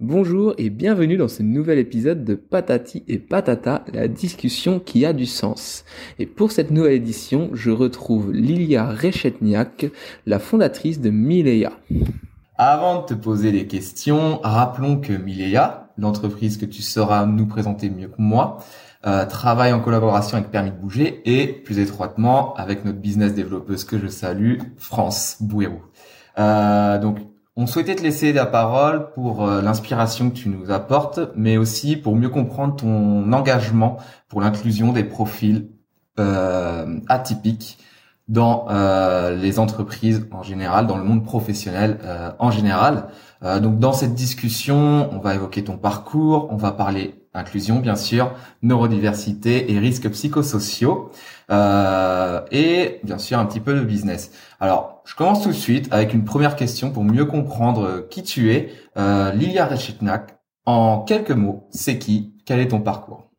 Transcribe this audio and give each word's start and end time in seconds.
Bonjour 0.00 0.54
et 0.58 0.70
bienvenue 0.70 1.16
dans 1.16 1.28
ce 1.28 1.42
nouvel 1.42 1.78
épisode 1.78 2.24
de 2.24 2.34
Patati 2.34 3.04
et 3.08 3.18
Patata, 3.18 3.84
la 3.92 4.08
discussion 4.08 4.80
qui 4.80 5.04
a 5.04 5.12
du 5.12 5.26
sens. 5.26 5.84
Et 6.18 6.26
pour 6.26 6.52
cette 6.52 6.70
nouvelle 6.70 6.94
édition, 6.94 7.50
je 7.52 7.70
retrouve 7.70 8.32
Lilia 8.32 8.86
Rechetniak, 8.86 9.86
la 10.26 10.38
fondatrice 10.38 11.00
de 11.00 11.10
Mileia. 11.10 11.72
Avant 12.58 13.02
de 13.02 13.06
te 13.06 13.14
poser 13.14 13.52
les 13.52 13.66
questions, 13.66 14.40
rappelons 14.42 15.00
que 15.00 15.12
Mileia, 15.12 15.90
l'entreprise 15.98 16.56
que 16.56 16.66
tu 16.66 16.82
sauras 16.82 17.26
nous 17.26 17.46
présenter 17.46 17.90
mieux 17.90 18.08
que 18.08 18.14
moi, 18.20 18.58
euh, 19.06 19.24
travaille 19.26 19.72
en 19.72 19.80
collaboration 19.80 20.36
avec 20.36 20.50
Permis 20.50 20.70
de 20.70 20.76
Bouger 20.76 21.22
et 21.24 21.46
plus 21.46 21.78
étroitement 21.78 22.54
avec 22.54 22.84
notre 22.84 22.98
business 22.98 23.34
développeuse 23.34 23.84
que 23.84 23.98
je 23.98 24.08
salue, 24.08 24.58
France 24.78 25.36
Bouérou. 25.40 25.82
Euh, 26.38 26.98
donc 26.98 27.18
on 27.56 27.66
souhaitait 27.66 27.94
te 27.94 28.02
laisser 28.02 28.32
la 28.32 28.44
parole 28.44 29.12
pour 29.12 29.48
euh, 29.48 29.62
l'inspiration 29.62 30.30
que 30.30 30.34
tu 30.36 30.48
nous 30.48 30.70
apportes, 30.70 31.20
mais 31.34 31.56
aussi 31.56 31.96
pour 31.96 32.14
mieux 32.14 32.28
comprendre 32.28 32.76
ton 32.76 33.32
engagement 33.32 33.96
pour 34.28 34.40
l'inclusion 34.40 34.92
des 34.92 35.04
profils 35.04 35.70
euh, 36.18 36.98
atypiques 37.08 37.78
dans 38.28 38.66
les 39.40 39.60
entreprises 39.60 40.26
en 40.32 40.42
général, 40.42 40.88
dans 40.88 40.96
le 40.96 41.04
monde 41.04 41.24
professionnel 41.24 42.00
en 42.40 42.50
général. 42.50 43.06
donc 43.62 43.78
dans 43.78 43.92
cette 43.92 44.14
discussion, 44.14 45.08
on 45.12 45.20
va 45.20 45.36
évoquer 45.36 45.62
ton 45.62 45.78
parcours, 45.78 46.48
on 46.50 46.56
va 46.56 46.72
parler 46.72 47.25
inclusion 47.36 47.78
bien 47.78 47.96
sûr, 47.96 48.32
neurodiversité 48.62 49.72
et 49.72 49.78
risques 49.78 50.10
psychosociaux, 50.10 51.10
euh, 51.50 52.40
et 52.50 53.00
bien 53.04 53.18
sûr 53.18 53.38
un 53.38 53.46
petit 53.46 53.60
peu 53.60 53.74
de 53.74 53.84
business. 53.84 54.32
Alors, 54.58 55.02
je 55.04 55.14
commence 55.14 55.42
tout 55.42 55.50
de 55.50 55.54
suite 55.54 55.88
avec 55.92 56.14
une 56.14 56.24
première 56.24 56.56
question 56.56 56.90
pour 56.90 57.04
mieux 57.04 57.26
comprendre 57.26 58.06
qui 58.10 58.22
tu 58.22 58.52
es. 58.52 58.72
Euh, 58.96 59.32
Lilia 59.32 59.66
Rechitnak, 59.66 60.38
en 60.64 61.00
quelques 61.00 61.30
mots, 61.30 61.68
c'est 61.70 61.98
qui? 61.98 62.34
Quel 62.44 62.58
est 62.60 62.68
ton 62.68 62.80
parcours? 62.80 63.30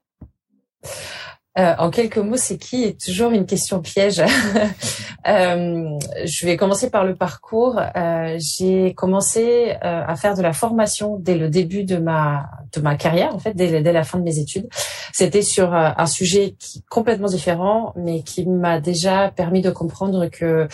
Euh, 1.58 1.74
en 1.80 1.90
quelques 1.90 2.18
mots, 2.18 2.38
c'est 2.38 2.58
qui 2.58 2.84
est 2.84 3.00
toujours 3.00 3.32
une 3.32 3.46
question 3.46 3.82
piège. 3.82 4.22
euh, 5.28 5.90
je 6.26 6.46
vais 6.46 6.56
commencer 6.56 6.90
par 6.90 7.04
le 7.04 7.16
parcours. 7.16 7.82
Euh, 7.96 8.38
j'ai 8.40 8.94
commencé 8.94 9.76
à 9.82 10.16
faire 10.16 10.36
de 10.36 10.42
la 10.42 10.54
formation 10.54 11.18
dès 11.20 11.36
le 11.36 11.50
début 11.50 11.84
de 11.84 11.98
ma 11.98 12.50
de 12.74 12.82
ma 12.82 12.96
carrière, 12.96 13.34
en 13.34 13.40
fait, 13.40 13.54
dès, 13.54 13.82
la 13.82 14.04
fin 14.04 14.20
de 14.20 14.24
mes 14.24 14.40
études. 14.40 14.68
C'était 15.14 15.42
sur 15.42 15.74
un 15.74 16.06
sujet 16.06 16.56
complètement 16.90 17.28
différent, 17.28 17.94
mais 17.96 18.22
qui 18.22 18.46
m'a 18.46 18.80
déjà 18.80 19.32
permis 19.32 19.62
de 19.62 19.72
comprendre 19.72 20.28
que 20.28 20.68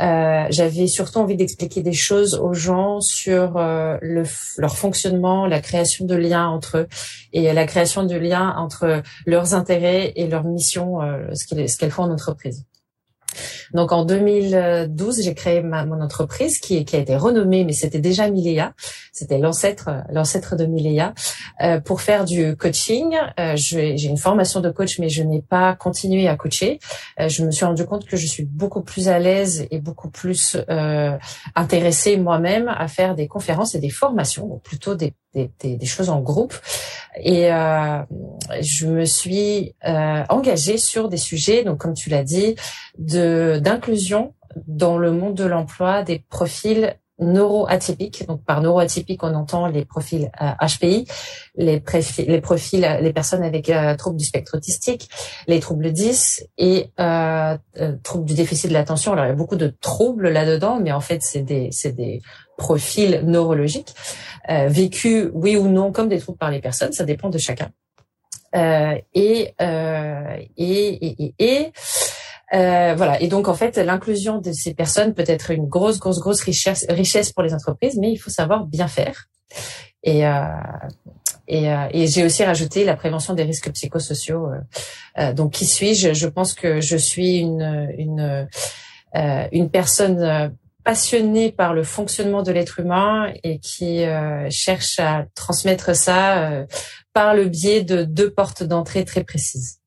euh, 0.00 0.46
j'avais 0.50 0.86
surtout 0.86 1.18
envie 1.18 1.36
d'expliquer 1.36 1.82
des 1.82 1.92
choses 1.92 2.34
aux 2.34 2.54
gens 2.54 3.00
sur 3.00 3.56
euh, 3.56 3.98
le, 4.00 4.24
leur 4.58 4.76
fonctionnement, 4.76 5.46
la 5.46 5.60
création 5.60 6.06
de 6.06 6.14
liens 6.14 6.46
entre 6.46 6.78
eux 6.78 6.88
et 7.32 7.52
la 7.52 7.66
création 7.66 8.04
de 8.04 8.16
liens 8.16 8.54
entre 8.56 9.02
leurs 9.26 9.54
intérêts 9.54 10.12
et 10.16 10.26
leur 10.26 10.44
mission, 10.44 11.02
euh, 11.02 11.34
ce 11.34 11.78
qu'elles 11.78 11.90
font 11.90 12.04
en 12.04 12.10
entreprise. 12.10 12.64
Donc 13.74 13.92
en 13.92 14.04
2012, 14.04 15.22
j'ai 15.22 15.34
créé 15.34 15.62
ma, 15.62 15.84
mon 15.84 16.00
entreprise 16.00 16.58
qui, 16.58 16.84
qui, 16.84 16.96
a 16.96 16.98
été 16.98 17.16
renommée, 17.16 17.64
mais 17.64 17.72
c'était 17.72 18.00
déjà 18.00 18.30
Milea. 18.30 18.72
C'était 19.12 19.38
l'ancêtre, 19.38 19.90
l'ancêtre 20.10 20.56
de 20.56 20.66
Milea 20.66 21.14
euh, 21.60 21.80
pour 21.80 22.00
faire 22.00 22.24
du 22.24 22.56
coaching. 22.56 23.16
Euh, 23.38 23.54
j'ai 23.56 24.04
une 24.04 24.16
formation 24.16 24.60
de 24.60 24.70
coach, 24.70 24.98
mais 24.98 25.08
je 25.08 25.22
n'ai 25.22 25.42
pas 25.42 25.74
continué 25.74 26.28
à 26.28 26.36
coacher. 26.36 26.78
Euh, 27.20 27.28
je 27.28 27.44
me 27.44 27.50
suis 27.50 27.64
rendu 27.64 27.84
compte 27.84 28.06
que 28.06 28.16
je 28.16 28.26
suis 28.26 28.44
beaucoup 28.44 28.82
plus 28.82 29.08
à 29.08 29.18
l'aise 29.18 29.66
et 29.70 29.78
beaucoup 29.78 30.10
plus 30.10 30.56
euh, 30.68 31.16
intéressée 31.54 32.16
moi-même 32.16 32.68
à 32.68 32.88
faire 32.88 33.14
des 33.14 33.28
conférences 33.28 33.74
et 33.74 33.78
des 33.78 33.90
formations, 33.90 34.46
donc 34.46 34.62
plutôt 34.62 34.94
des, 34.94 35.14
des, 35.34 35.50
des, 35.60 35.76
des 35.76 35.86
choses 35.86 36.10
en 36.10 36.20
groupe. 36.20 36.54
Et 37.16 37.52
euh, 37.52 38.02
je 38.60 38.86
me 38.86 39.04
suis 39.04 39.74
euh, 39.84 40.24
engagée 40.28 40.78
sur 40.78 41.08
des 41.08 41.16
sujets, 41.16 41.64
donc 41.64 41.78
comme 41.78 41.94
tu 41.94 42.10
l'as 42.10 42.24
dit, 42.24 42.56
de 42.98 43.58
d'inclusion 43.62 44.34
dans 44.66 44.98
le 44.98 45.12
monde 45.12 45.34
de 45.34 45.44
l'emploi 45.44 46.02
des 46.02 46.18
profils 46.18 46.94
neuroatypiques. 47.22 48.26
Donc 48.26 48.44
par 48.44 48.60
neuroatypique, 48.60 49.22
on 49.22 49.34
entend 49.34 49.66
les 49.66 49.84
profils 49.84 50.30
HPI, 50.40 51.06
euh, 51.58 51.62
les, 51.62 51.82
les 52.26 52.40
profils, 52.40 52.84
euh, 52.84 53.00
les 53.00 53.12
personnes 53.12 53.42
avec 53.42 53.70
euh, 53.70 53.94
troubles 53.96 54.16
du 54.16 54.24
spectre 54.24 54.56
autistique, 54.56 55.08
les 55.46 55.60
troubles 55.60 55.92
10 55.92 56.48
et 56.58 56.90
euh, 57.00 57.56
troubles 58.02 58.24
du 58.24 58.34
déficit 58.34 58.68
de 58.68 58.74
l'attention. 58.74 59.12
Alors 59.12 59.26
il 59.26 59.28
y 59.28 59.32
a 59.32 59.36
beaucoup 59.36 59.56
de 59.56 59.74
troubles 59.80 60.28
là-dedans, 60.28 60.80
mais 60.80 60.92
en 60.92 61.00
fait 61.00 61.22
c'est 61.22 61.42
des 61.42 61.68
c'est 61.70 61.92
des 61.92 62.20
profils 62.56 63.22
neurologiques 63.24 63.94
vécus 64.66 65.30
oui 65.34 65.56
ou 65.56 65.68
non 65.68 65.92
comme 65.92 66.08
des 66.08 66.18
troubles 66.18 66.38
par 66.38 66.50
les 66.50 66.60
personnes. 66.60 66.92
Ça 66.92 67.04
dépend 67.04 67.30
de 67.30 67.38
chacun. 67.38 67.70
et, 68.54 69.00
et, 69.14 69.54
et, 70.56 71.24
et, 71.24 71.34
et 71.38 71.72
euh, 72.54 72.94
voilà. 72.96 73.20
Et 73.22 73.28
donc 73.28 73.48
en 73.48 73.54
fait, 73.54 73.78
l'inclusion 73.78 74.38
de 74.38 74.52
ces 74.52 74.74
personnes 74.74 75.14
peut 75.14 75.24
être 75.26 75.50
une 75.50 75.66
grosse, 75.66 75.98
grosse, 75.98 76.20
grosse 76.20 76.42
richesse, 76.42 76.84
richesse 76.88 77.32
pour 77.32 77.42
les 77.42 77.54
entreprises, 77.54 77.96
mais 77.98 78.12
il 78.12 78.18
faut 78.18 78.30
savoir 78.30 78.66
bien 78.66 78.88
faire. 78.88 79.28
Et, 80.02 80.26
euh, 80.26 80.44
et, 81.48 81.72
euh, 81.72 81.86
et 81.92 82.06
j'ai 82.08 82.24
aussi 82.24 82.44
rajouté 82.44 82.84
la 82.84 82.96
prévention 82.96 83.34
des 83.34 83.44
risques 83.44 83.70
psychosociaux. 83.72 84.46
Euh, 84.46 84.58
euh, 85.18 85.32
donc 85.32 85.52
qui 85.52 85.64
suis-je? 85.64 86.12
Je 86.12 86.26
pense 86.26 86.52
que 86.54 86.80
je 86.80 86.96
suis 86.96 87.38
une 87.38 87.88
une 87.96 88.48
une 89.52 89.68
personne 89.70 90.56
passionnée 90.84 91.52
par 91.52 91.74
le 91.74 91.84
fonctionnement 91.84 92.42
de 92.42 92.52
l'être 92.52 92.80
humain 92.80 93.32
et 93.44 93.58
qui 93.58 94.04
cherche 94.50 94.98
à 94.98 95.26
transmettre 95.34 95.94
ça 95.94 96.66
par 97.12 97.34
le 97.34 97.46
biais 97.46 97.82
de 97.82 98.04
deux 98.04 98.30
portes 98.30 98.62
d'entrée 98.62 99.04
très 99.04 99.24
précises. 99.24 99.82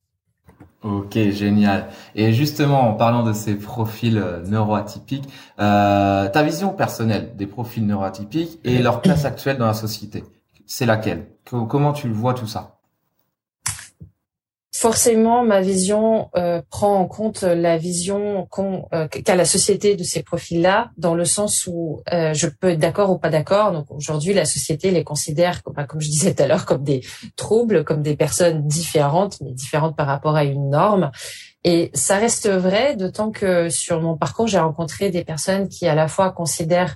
Ok, 0.86 1.18
génial. 1.32 1.88
Et 2.14 2.32
justement, 2.32 2.88
en 2.88 2.94
parlant 2.94 3.24
de 3.24 3.34
ces 3.34 3.56
profils 3.56 4.20
euh, 4.20 4.46
neuroatypiques, 4.46 5.28
euh, 5.60 6.30
ta 6.30 6.44
vision 6.44 6.70
personnelle 6.74 7.36
des 7.36 7.48
profils 7.48 7.84
neuroatypiques 7.84 8.60
et 8.64 8.84
leur 8.84 9.02
place 9.02 9.26
actuelle 9.26 9.58
dans 9.58 9.66
la 9.66 9.74
société, 9.74 10.24
c'est 10.68 10.86
laquelle? 10.86 11.26
Comment 11.44 11.92
tu 11.92 12.08
le 12.08 12.14
vois 12.14 12.36
tout 12.36 12.46
ça? 12.46 12.75
Forcément, 14.86 15.44
ma 15.44 15.62
vision 15.62 16.30
euh, 16.38 16.62
prend 16.70 16.96
en 17.00 17.08
compte 17.08 17.42
la 17.42 17.76
vision 17.76 18.48
euh, 18.94 19.08
qu'a 19.08 19.36
la 19.36 19.46
société 19.46 19.96
de 19.96 20.04
ces 20.04 20.22
profils-là, 20.22 20.92
dans 20.96 21.16
le 21.16 21.26
sens 21.26 21.66
où 21.66 22.04
euh, 22.14 22.36
je 22.36 22.46
peux 22.46 22.70
être 22.70 22.80
d'accord 22.80 23.10
ou 23.10 23.18
pas 23.18 23.32
d'accord. 23.32 23.72
Donc 23.72 23.88
aujourd'hui, 23.90 24.36
la 24.36 24.46
société 24.46 24.92
les 24.92 25.04
considère, 25.04 25.64
comme, 25.64 25.74
comme 25.88 26.02
je 26.02 26.08
disais 26.08 26.36
tout 26.36 26.44
à 26.44 26.46
l'heure, 26.46 26.68
comme 26.68 26.84
des 26.84 27.02
troubles, 27.36 27.84
comme 27.84 28.04
des 28.04 28.16
personnes 28.16 28.68
différentes, 28.68 29.42
mais 29.42 29.54
différentes 29.54 29.96
par 29.96 30.06
rapport 30.06 30.36
à 30.36 30.44
une 30.44 30.70
norme. 30.70 31.10
Et 31.64 31.90
ça 31.96 32.18
reste 32.18 32.48
vrai, 32.48 32.96
d'autant 32.96 33.32
que 33.32 33.70
sur 33.70 34.00
mon 34.02 34.16
parcours, 34.16 34.46
j'ai 34.46 34.60
rencontré 34.60 35.10
des 35.10 35.24
personnes 35.24 35.68
qui 35.68 35.88
à 35.88 35.96
la 35.96 36.08
fois 36.08 36.30
considèrent 36.30 36.96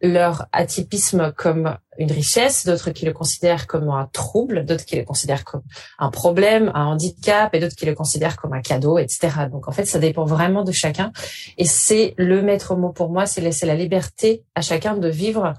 leur 0.00 0.46
atypisme 0.52 1.32
comme 1.32 1.76
une 1.98 2.12
richesse, 2.12 2.64
d'autres 2.64 2.90
qui 2.90 3.04
le 3.04 3.12
considèrent 3.12 3.66
comme 3.66 3.88
un 3.90 4.08
trouble, 4.12 4.64
d'autres 4.64 4.84
qui 4.84 4.96
le 4.96 5.04
considèrent 5.04 5.44
comme 5.44 5.62
un 5.98 6.10
problème, 6.10 6.70
un 6.74 6.86
handicap, 6.86 7.52
et 7.54 7.58
d'autres 7.58 7.74
qui 7.74 7.86
le 7.86 7.94
considèrent 7.94 8.36
comme 8.36 8.52
un 8.52 8.60
cadeau, 8.60 8.98
etc. 8.98 9.30
Donc 9.50 9.66
en 9.66 9.72
fait, 9.72 9.86
ça 9.86 9.98
dépend 9.98 10.24
vraiment 10.24 10.62
de 10.62 10.72
chacun. 10.72 11.12
Et 11.56 11.64
c'est 11.64 12.14
le 12.16 12.42
maître 12.42 12.76
mot 12.76 12.90
pour 12.90 13.10
moi, 13.10 13.26
c'est 13.26 13.40
laisser 13.40 13.66
la 13.66 13.74
liberté 13.74 14.44
à 14.54 14.60
chacun 14.60 14.96
de 14.96 15.08
vivre 15.08 15.54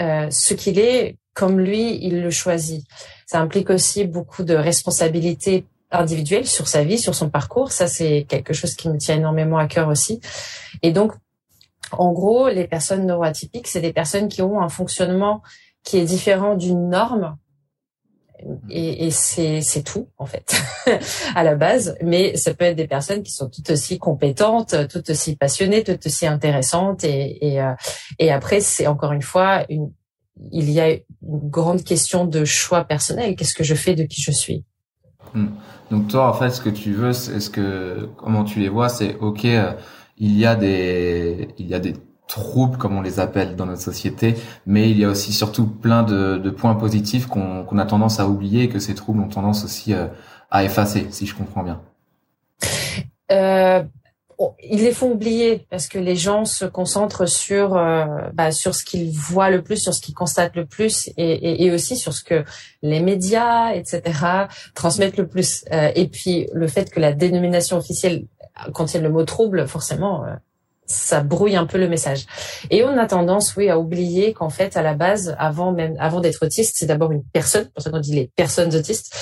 euh, 0.00 0.30
ce 0.30 0.54
qu'il 0.54 0.78
est 0.78 1.16
comme 1.34 1.60
lui, 1.60 1.98
il 2.02 2.22
le 2.22 2.30
choisit. 2.30 2.86
Ça 3.26 3.40
implique 3.40 3.68
aussi 3.68 4.04
beaucoup 4.04 4.42
de 4.42 4.54
responsabilités 4.54 5.66
individuelles 5.90 6.46
sur 6.46 6.66
sa 6.66 6.82
vie, 6.82 6.98
sur 6.98 7.14
son 7.14 7.28
parcours. 7.28 7.72
Ça, 7.72 7.86
c'est 7.86 8.24
quelque 8.26 8.54
chose 8.54 8.74
qui 8.74 8.88
me 8.88 8.96
tient 8.96 9.16
énormément 9.16 9.58
à 9.58 9.66
cœur 9.66 9.88
aussi. 9.88 10.20
Et 10.82 10.92
donc, 10.92 11.12
en 11.92 12.12
gros, 12.12 12.48
les 12.48 12.66
personnes 12.66 13.06
neuroatypiques, 13.06 13.68
c'est 13.68 13.80
des 13.80 13.92
personnes 13.92 14.28
qui 14.28 14.42
ont 14.42 14.60
un 14.60 14.68
fonctionnement 14.68 15.42
qui 15.82 15.98
est 15.98 16.04
différent 16.04 16.54
d'une 16.54 16.88
norme. 16.88 17.36
Et, 18.68 19.06
et 19.06 19.10
c'est, 19.10 19.82
tout, 19.82 20.08
en 20.18 20.26
fait, 20.26 20.60
à 21.34 21.42
la 21.42 21.54
base. 21.54 21.96
Mais 22.02 22.36
ça 22.36 22.52
peut 22.52 22.66
être 22.66 22.76
des 22.76 22.86
personnes 22.86 23.22
qui 23.22 23.32
sont 23.32 23.48
tout 23.48 23.70
aussi 23.70 23.98
compétentes, 23.98 24.74
tout 24.88 25.10
aussi 25.10 25.36
passionnées, 25.36 25.82
tout 25.84 25.98
aussi 26.04 26.26
intéressantes. 26.26 27.02
Et, 27.04 27.54
et, 27.54 27.62
euh, 27.62 27.72
et 28.18 28.30
après, 28.30 28.60
c'est 28.60 28.86
encore 28.86 29.12
une 29.12 29.22
fois, 29.22 29.64
une, 29.70 29.90
il 30.52 30.70
y 30.70 30.80
a 30.80 30.90
une 30.90 31.00
grande 31.22 31.82
question 31.82 32.26
de 32.26 32.44
choix 32.44 32.84
personnel. 32.84 33.36
Qu'est-ce 33.36 33.54
que 33.54 33.64
je 33.64 33.74
fais 33.74 33.94
de 33.94 34.04
qui 34.04 34.20
je 34.20 34.32
suis? 34.32 34.64
Hmm. 35.34 35.48
Donc 35.90 36.08
toi, 36.08 36.28
en 36.28 36.34
fait, 36.34 36.50
ce 36.50 36.60
que 36.60 36.68
tu 36.70 36.92
veux, 36.92 37.12
c'est 37.12 37.40
ce 37.40 37.50
que 37.50 38.08
comment 38.16 38.44
tu 38.44 38.60
les 38.60 38.68
vois, 38.68 38.88
c'est 38.88 39.16
ok. 39.16 39.44
Euh, 39.44 39.72
il 40.18 40.36
y 40.36 40.46
a 40.46 40.56
des, 40.56 41.48
il 41.58 41.66
y 41.66 41.74
a 41.74 41.78
des 41.78 41.94
troubles 42.28 42.76
comme 42.76 42.96
on 42.96 43.02
les 43.02 43.20
appelle 43.20 43.56
dans 43.56 43.66
notre 43.66 43.82
société, 43.82 44.34
mais 44.66 44.90
il 44.90 44.98
y 44.98 45.04
a 45.04 45.08
aussi 45.08 45.32
surtout 45.32 45.66
plein 45.66 46.02
de, 46.02 46.38
de 46.38 46.50
points 46.50 46.74
positifs 46.74 47.26
qu'on 47.26 47.64
qu'on 47.64 47.78
a 47.78 47.86
tendance 47.86 48.18
à 48.20 48.28
oublier 48.28 48.64
et 48.64 48.68
que 48.68 48.78
ces 48.78 48.94
troubles 48.94 49.20
ont 49.20 49.28
tendance 49.28 49.64
aussi 49.64 49.94
euh, 49.94 50.06
à 50.50 50.64
effacer, 50.64 51.06
si 51.10 51.26
je 51.26 51.34
comprends 51.34 51.62
bien. 51.62 51.80
Euh, 53.32 53.82
ils 54.62 54.82
les 54.82 54.92
font 54.92 55.12
oublier 55.12 55.66
parce 55.70 55.88
que 55.88 55.98
les 55.98 56.16
gens 56.16 56.44
se 56.44 56.64
concentrent 56.64 57.26
sur 57.26 57.76
euh, 57.76 58.04
bah, 58.34 58.52
sur 58.52 58.74
ce 58.74 58.84
qu'ils 58.84 59.10
voient 59.10 59.50
le 59.50 59.62
plus, 59.62 59.76
sur 59.76 59.94
ce 59.94 60.00
qu'ils 60.00 60.14
constatent 60.14 60.56
le 60.56 60.66
plus, 60.66 61.08
et, 61.16 61.32
et, 61.32 61.64
et, 61.64 61.72
aussi 61.72 61.96
sur 61.96 62.12
ce 62.12 62.22
que 62.22 62.44
les 62.82 63.00
médias, 63.00 63.72
etc., 63.72 64.02
transmettent 64.74 65.16
le 65.16 65.26
plus. 65.26 65.64
Euh, 65.72 65.90
et 65.94 66.08
puis 66.08 66.48
le 66.52 66.68
fait 66.68 66.90
que 66.90 67.00
la 67.00 67.12
dénomination 67.12 67.78
officielle 67.78 68.26
contienne 68.72 69.02
le 69.02 69.10
mot 69.10 69.24
trouble, 69.24 69.66
forcément, 69.66 70.24
euh, 70.24 70.34
ça 70.86 71.20
brouille 71.20 71.56
un 71.56 71.66
peu 71.66 71.78
le 71.78 71.88
message. 71.88 72.26
Et 72.70 72.84
on 72.84 72.96
a 72.96 73.06
tendance, 73.06 73.56
oui, 73.56 73.68
à 73.68 73.78
oublier 73.78 74.32
qu'en 74.32 74.50
fait, 74.50 74.76
à 74.76 74.82
la 74.82 74.94
base, 74.94 75.34
avant 75.38 75.72
même, 75.72 75.96
avant 75.98 76.20
d'être 76.20 76.44
autiste, 76.44 76.76
c'est 76.76 76.86
d'abord 76.86 77.12
une 77.12 77.24
personne. 77.24 77.68
Pour 77.70 77.82
ça 77.82 77.90
qu'on 77.90 78.00
dit 78.00 78.14
les 78.14 78.30
personnes 78.36 78.74
autistes. 78.74 79.14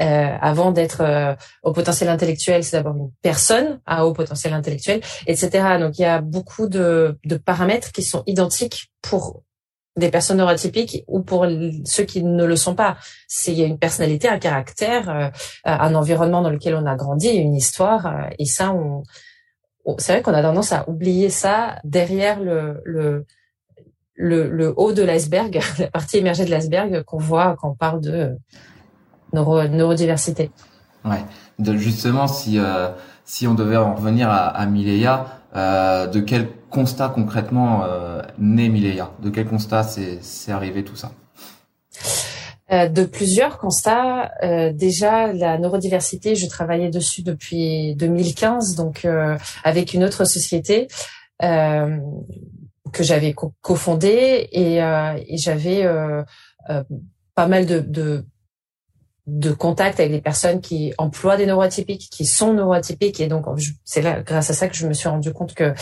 Euh, 0.00 0.36
avant 0.40 0.70
d'être 0.70 1.00
euh, 1.00 1.34
au 1.62 1.72
potentiel 1.72 2.10
intellectuel, 2.10 2.62
c'est 2.62 2.76
d'abord 2.76 2.96
une 2.96 3.10
personne 3.22 3.80
à 3.86 4.06
haut 4.06 4.12
potentiel 4.12 4.52
intellectuel, 4.52 5.00
etc. 5.26 5.78
Donc 5.80 5.98
il 5.98 6.02
y 6.02 6.04
a 6.04 6.20
beaucoup 6.20 6.68
de, 6.68 7.18
de 7.24 7.36
paramètres 7.36 7.92
qui 7.92 8.02
sont 8.02 8.22
identiques 8.26 8.92
pour 9.00 9.42
des 9.96 10.10
personnes 10.10 10.36
neurotypiques 10.36 11.04
ou 11.08 11.22
pour 11.22 11.46
ceux 11.84 12.04
qui 12.04 12.22
ne 12.22 12.44
le 12.44 12.54
sont 12.54 12.74
pas. 12.74 12.98
C'est 13.26 13.52
il 13.52 13.58
y 13.58 13.64
a 13.64 13.66
une 13.66 13.78
personnalité, 13.78 14.28
un 14.28 14.38
caractère, 14.38 15.08
euh, 15.08 15.30
un 15.64 15.94
environnement 15.94 16.42
dans 16.42 16.50
lequel 16.50 16.74
on 16.74 16.86
a 16.86 16.94
grandi, 16.94 17.28
une 17.28 17.54
histoire, 17.54 18.28
et 18.38 18.44
ça 18.44 18.72
on 18.72 19.02
c'est 19.96 20.12
vrai 20.12 20.22
qu'on 20.22 20.34
a 20.34 20.42
tendance 20.42 20.72
à 20.72 20.86
oublier 20.88 21.30
ça 21.30 21.78
derrière 21.82 22.40
le, 22.40 22.82
le, 22.84 23.24
le, 24.16 24.74
haut 24.76 24.92
de 24.92 25.02
l'iceberg, 25.02 25.60
la 25.78 25.90
partie 25.90 26.18
émergée 26.18 26.44
de 26.44 26.50
l'iceberg 26.50 27.02
qu'on 27.04 27.16
voit 27.16 27.56
quand 27.58 27.70
on 27.70 27.74
parle 27.74 28.02
de 28.02 28.36
neuro, 29.32 29.62
neurodiversité. 29.64 30.50
Ouais. 31.04 31.24
De, 31.58 31.76
justement, 31.76 32.28
si 32.28 32.58
euh, 32.58 32.88
si 33.24 33.46
on 33.46 33.54
devait 33.54 33.76
en 33.76 33.94
revenir 33.94 34.30
à, 34.30 34.46
à 34.46 34.66
Mileia, 34.66 35.26
euh, 35.56 36.06
de 36.06 36.20
quel 36.20 36.48
constat 36.70 37.08
concrètement 37.08 37.84
euh, 37.84 38.22
naît 38.38 38.68
Mileia? 38.68 39.10
De 39.20 39.30
quel 39.30 39.46
constat 39.46 39.82
c'est 39.82 40.52
arrivé 40.52 40.84
tout 40.84 40.96
ça? 40.96 41.12
De 42.70 43.04
plusieurs 43.04 43.56
constats. 43.56 44.30
Déjà, 44.74 45.32
la 45.32 45.56
neurodiversité, 45.56 46.34
je 46.34 46.46
travaillais 46.46 46.90
dessus 46.90 47.22
depuis 47.22 47.94
2015, 47.96 48.74
donc 48.74 49.08
avec 49.64 49.94
une 49.94 50.04
autre 50.04 50.26
société 50.26 50.86
que 51.40 53.02
j'avais 53.02 53.34
cofondée 53.62 54.48
et, 54.52 54.76
et 54.76 55.38
j'avais 55.38 55.88
pas 57.34 57.46
mal 57.46 57.64
de, 57.64 57.80
de, 57.80 58.26
de 59.28 59.52
contacts 59.52 60.00
avec 60.00 60.10
des 60.10 60.22
personnes 60.22 60.62
qui 60.62 60.94
emploient 60.96 61.36
des 61.36 61.44
neurotypiques, 61.44 62.08
qui 62.10 62.24
sont 62.24 62.54
neurotypiques, 62.54 63.20
et 63.20 63.28
donc 63.28 63.44
c'est 63.84 64.00
là, 64.00 64.22
grâce 64.22 64.48
à 64.48 64.54
ça, 64.54 64.68
que 64.68 64.74
je 64.74 64.86
me 64.86 64.94
suis 64.94 65.08
rendu 65.08 65.32
compte 65.32 65.54
que 65.54 65.74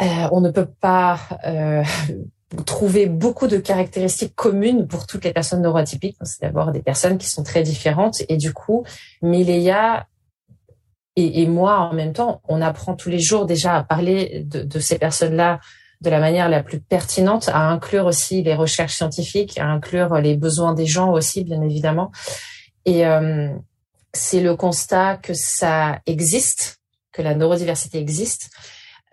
on 0.00 0.40
ne 0.40 0.50
peut 0.50 0.68
pas 0.80 1.18
trouver 2.66 3.06
beaucoup 3.06 3.46
de 3.46 3.58
caractéristiques 3.58 4.34
communes 4.34 4.86
pour 4.86 5.06
toutes 5.06 5.24
les 5.24 5.32
personnes 5.32 5.62
neuroatypiques. 5.62 6.16
C'est 6.22 6.42
d'abord 6.42 6.72
des 6.72 6.82
personnes 6.82 7.18
qui 7.18 7.28
sont 7.28 7.42
très 7.42 7.62
différentes 7.62 8.22
et 8.28 8.36
du 8.36 8.52
coup, 8.52 8.84
Mileia 9.22 10.06
et, 11.14 11.42
et, 11.42 11.46
moi 11.46 11.78
en 11.78 11.92
même 11.94 12.12
temps, 12.12 12.40
on 12.48 12.62
apprend 12.62 12.94
tous 12.94 13.10
les 13.10 13.18
jours 13.18 13.44
déjà 13.44 13.76
à 13.76 13.82
parler 13.82 14.44
de, 14.44 14.62
de 14.62 14.78
ces 14.78 14.98
personnes-là 14.98 15.60
de 16.00 16.10
la 16.10 16.20
manière 16.20 16.48
la 16.48 16.62
plus 16.62 16.80
pertinente, 16.80 17.48
à 17.48 17.68
inclure 17.68 18.06
aussi 18.06 18.42
les 18.42 18.54
recherches 18.54 18.94
scientifiques, 18.94 19.58
à 19.58 19.66
inclure 19.66 20.14
les 20.16 20.36
besoins 20.36 20.74
des 20.74 20.86
gens 20.86 21.12
aussi, 21.12 21.44
bien 21.44 21.60
évidemment. 21.62 22.12
Et 22.84 23.06
euh, 23.06 23.50
c'est 24.12 24.40
le 24.40 24.56
constat 24.56 25.16
que 25.16 25.34
ça 25.34 26.00
existe, 26.06 26.80
que 27.12 27.22
la 27.22 27.34
neurodiversité 27.34 27.98
existe, 27.98 28.50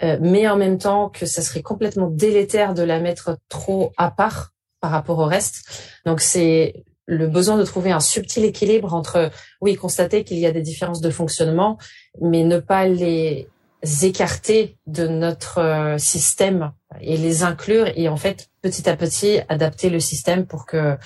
euh, 0.03 0.17
mais 0.21 0.47
en 0.47 0.57
même 0.57 0.77
temps 0.77 1.09
que 1.09 1.25
ça 1.25 1.41
serait 1.41 1.61
complètement 1.61 2.07
délétère 2.07 2.73
de 2.73 2.83
la 2.83 2.99
mettre 2.99 3.38
trop 3.49 3.91
à 3.97 4.11
part 4.11 4.51
par 4.79 4.91
rapport 4.91 5.19
au 5.19 5.25
reste. 5.25 5.99
Donc 6.05 6.21
c'est 6.21 6.85
le 7.07 7.27
besoin 7.27 7.57
de 7.57 7.63
trouver 7.63 7.91
un 7.91 7.99
subtil 7.99 8.43
équilibre 8.45 8.93
entre, 8.93 9.31
oui, 9.61 9.75
constater 9.75 10.23
qu'il 10.23 10.38
y 10.38 10.45
a 10.45 10.51
des 10.51 10.61
différences 10.61 11.01
de 11.01 11.09
fonctionnement, 11.09 11.77
mais 12.21 12.43
ne 12.43 12.59
pas 12.59 12.88
les 12.88 13.47
écarter 13.83 14.77
de 14.88 15.07
notre 15.07 15.60
euh, 15.60 15.98
système 15.98 16.72
et 17.01 17.18
les 17.18 17.44
inclure 17.44 17.88
et 17.95 18.10
en 18.10 18.18
fait 18.18 18.50
petit 18.62 18.89
à 18.89 18.95
petit 18.95 19.39
adapter 19.50 19.89
le 19.89 20.00
système 20.00 20.45
pour 20.45 20.66
que 20.66 20.98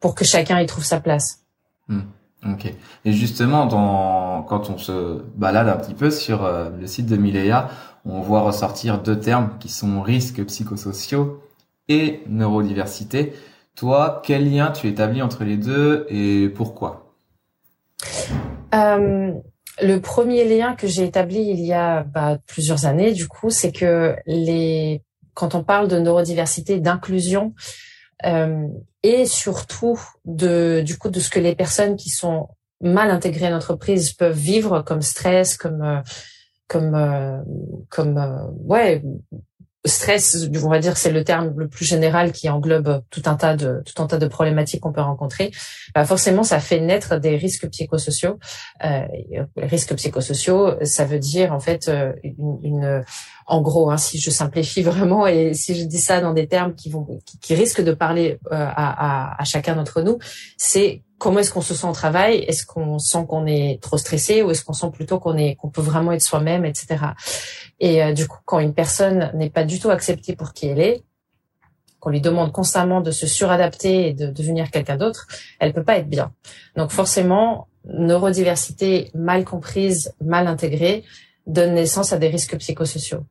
pour 0.00 0.14
que 0.14 0.24
chacun 0.24 0.60
y 0.60 0.66
trouve 0.66 0.84
sa 0.84 1.00
place. 1.00 1.44
Hmm. 1.88 2.02
Ok. 2.44 2.72
Et 3.04 3.12
justement, 3.12 3.66
dans, 3.66 4.42
quand 4.42 4.70
on 4.70 4.78
se 4.78 5.22
balade 5.34 5.68
un 5.68 5.76
petit 5.76 5.94
peu 5.94 6.10
sur 6.10 6.44
euh, 6.44 6.70
le 6.78 6.86
site 6.86 7.06
de 7.06 7.16
Mileia, 7.16 7.68
on 8.04 8.20
voit 8.20 8.42
ressortir 8.42 9.02
deux 9.02 9.18
termes 9.18 9.56
qui 9.58 9.68
sont 9.68 10.00
risques 10.00 10.44
psychosociaux 10.44 11.42
et 11.88 12.22
neurodiversité. 12.28 13.32
Toi, 13.74 14.22
quel 14.24 14.50
lien 14.50 14.70
tu 14.70 14.86
établis 14.86 15.22
entre 15.22 15.44
les 15.44 15.56
deux 15.56 16.06
et 16.08 16.48
pourquoi? 16.48 17.14
Euh, 18.74 19.32
Le 19.82 19.98
premier 19.98 20.44
lien 20.44 20.74
que 20.74 20.86
j'ai 20.86 21.04
établi 21.04 21.40
il 21.40 21.60
y 21.60 21.72
a 21.72 22.02
bah, 22.04 22.38
plusieurs 22.46 22.86
années, 22.86 23.12
du 23.12 23.28
coup, 23.28 23.50
c'est 23.50 23.72
que 23.72 24.16
les 24.26 25.02
quand 25.34 25.54
on 25.54 25.62
parle 25.62 25.86
de 25.86 25.98
neurodiversité, 25.98 26.80
d'inclusion, 26.80 27.54
euh, 28.24 28.66
et 29.02 29.26
surtout 29.26 30.00
de 30.24 30.82
du 30.84 30.96
coup 30.96 31.10
de 31.10 31.20
ce 31.20 31.28
que 31.28 31.38
les 31.38 31.54
personnes 31.54 31.96
qui 31.96 32.08
sont 32.08 32.48
mal 32.80 33.10
intégrées 33.10 33.46
à 33.46 33.50
l'entreprise 33.50 34.12
peuvent 34.14 34.36
vivre 34.36 34.80
comme 34.82 35.02
stress, 35.02 35.56
comme 35.58 35.82
euh, 35.82 36.00
comme 36.68 36.94
euh, 36.94 37.38
comme 37.90 38.18
ouais 38.64 39.02
stress, 39.86 40.48
on 40.62 40.68
va 40.68 40.78
dire 40.78 40.96
c'est 40.96 41.12
le 41.12 41.24
terme 41.24 41.52
le 41.56 41.68
plus 41.68 41.84
général 41.84 42.32
qui 42.32 42.48
englobe 42.48 43.02
tout 43.10 43.22
un 43.26 43.34
tas 43.34 43.56
de 43.56 43.82
tout 43.84 44.02
un 44.02 44.06
tas 44.06 44.18
de 44.18 44.26
problématiques 44.26 44.80
qu'on 44.80 44.92
peut 44.92 45.00
rencontrer. 45.00 45.50
Bah 45.94 46.04
forcément, 46.04 46.42
ça 46.42 46.60
fait 46.60 46.80
naître 46.80 47.18
des 47.18 47.36
risques 47.36 47.68
psychosociaux. 47.68 48.38
Euh, 48.84 49.06
risques 49.56 49.94
psychosociaux, 49.94 50.74
ça 50.84 51.04
veut 51.04 51.18
dire 51.18 51.52
en 51.52 51.60
fait 51.60 51.88
euh, 51.88 52.12
une, 52.24 53.04
en 53.46 53.60
gros, 53.60 53.90
hein, 53.90 53.96
si 53.96 54.18
je 54.18 54.30
simplifie 54.30 54.82
vraiment 54.90 55.26
et 55.26 55.54
si 55.54 55.74
je 55.74 55.84
dis 55.84 56.00
ça 56.00 56.20
dans 56.20 56.32
des 56.32 56.48
termes 56.48 56.74
qui 56.74 56.90
vont 56.90 57.06
qui, 57.40 57.54
risquent 57.54 57.82
de 57.82 57.92
parler 57.92 58.38
euh, 58.52 58.66
à 58.76 59.42
chacun 59.44 59.76
d'entre 59.76 60.02
nous, 60.02 60.18
c'est 60.56 61.02
comment 61.18 61.40
est-ce 61.40 61.52
qu'on 61.52 61.60
se 61.60 61.74
sent 61.74 61.86
au 61.86 61.92
travail? 61.92 62.38
Est-ce 62.48 62.66
qu'on 62.66 62.98
sent 62.98 63.24
qu'on 63.28 63.46
est 63.46 63.80
trop 63.82 63.98
stressé 63.98 64.42
ou 64.42 64.50
est-ce 64.50 64.64
qu'on 64.64 64.72
sent 64.72 64.90
plutôt 64.92 65.18
qu'on 65.18 65.36
est 65.36 65.56
qu'on 65.56 65.70
peut 65.70 65.82
vraiment 65.82 66.12
être 66.12 66.22
soi-même, 66.22 66.64
etc. 66.64 66.96
Et 67.80 68.02
euh, 68.02 68.12
du 68.12 68.26
coup, 68.28 68.38
quand 68.44 68.58
une 68.58 68.74
personne 68.74 69.30
n'est 69.34 69.50
pas 69.50 69.64
du 69.64 69.80
tout 69.80 69.90
acceptée 69.90 70.36
pour 70.36 70.52
qui 70.52 70.66
elle 70.66 70.80
est, 70.80 71.02
qu'on 72.00 72.10
lui 72.10 72.20
demande 72.20 72.52
constamment 72.52 73.00
de 73.00 73.10
se 73.10 73.26
suradapter 73.26 74.08
et 74.08 74.12
de 74.12 74.26
devenir 74.26 74.70
quelqu'un 74.70 74.96
d'autre, 74.96 75.26
elle 75.58 75.72
peut 75.72 75.84
pas 75.84 75.96
être 75.96 76.08
bien. 76.08 76.32
Donc 76.76 76.90
forcément, 76.90 77.68
neurodiversité 77.86 79.10
mal 79.14 79.44
comprise, 79.44 80.14
mal 80.20 80.46
intégrée, 80.46 81.04
donne 81.46 81.74
naissance 81.74 82.12
à 82.12 82.18
des 82.18 82.28
risques 82.28 82.56
psychosociaux. 82.58 83.24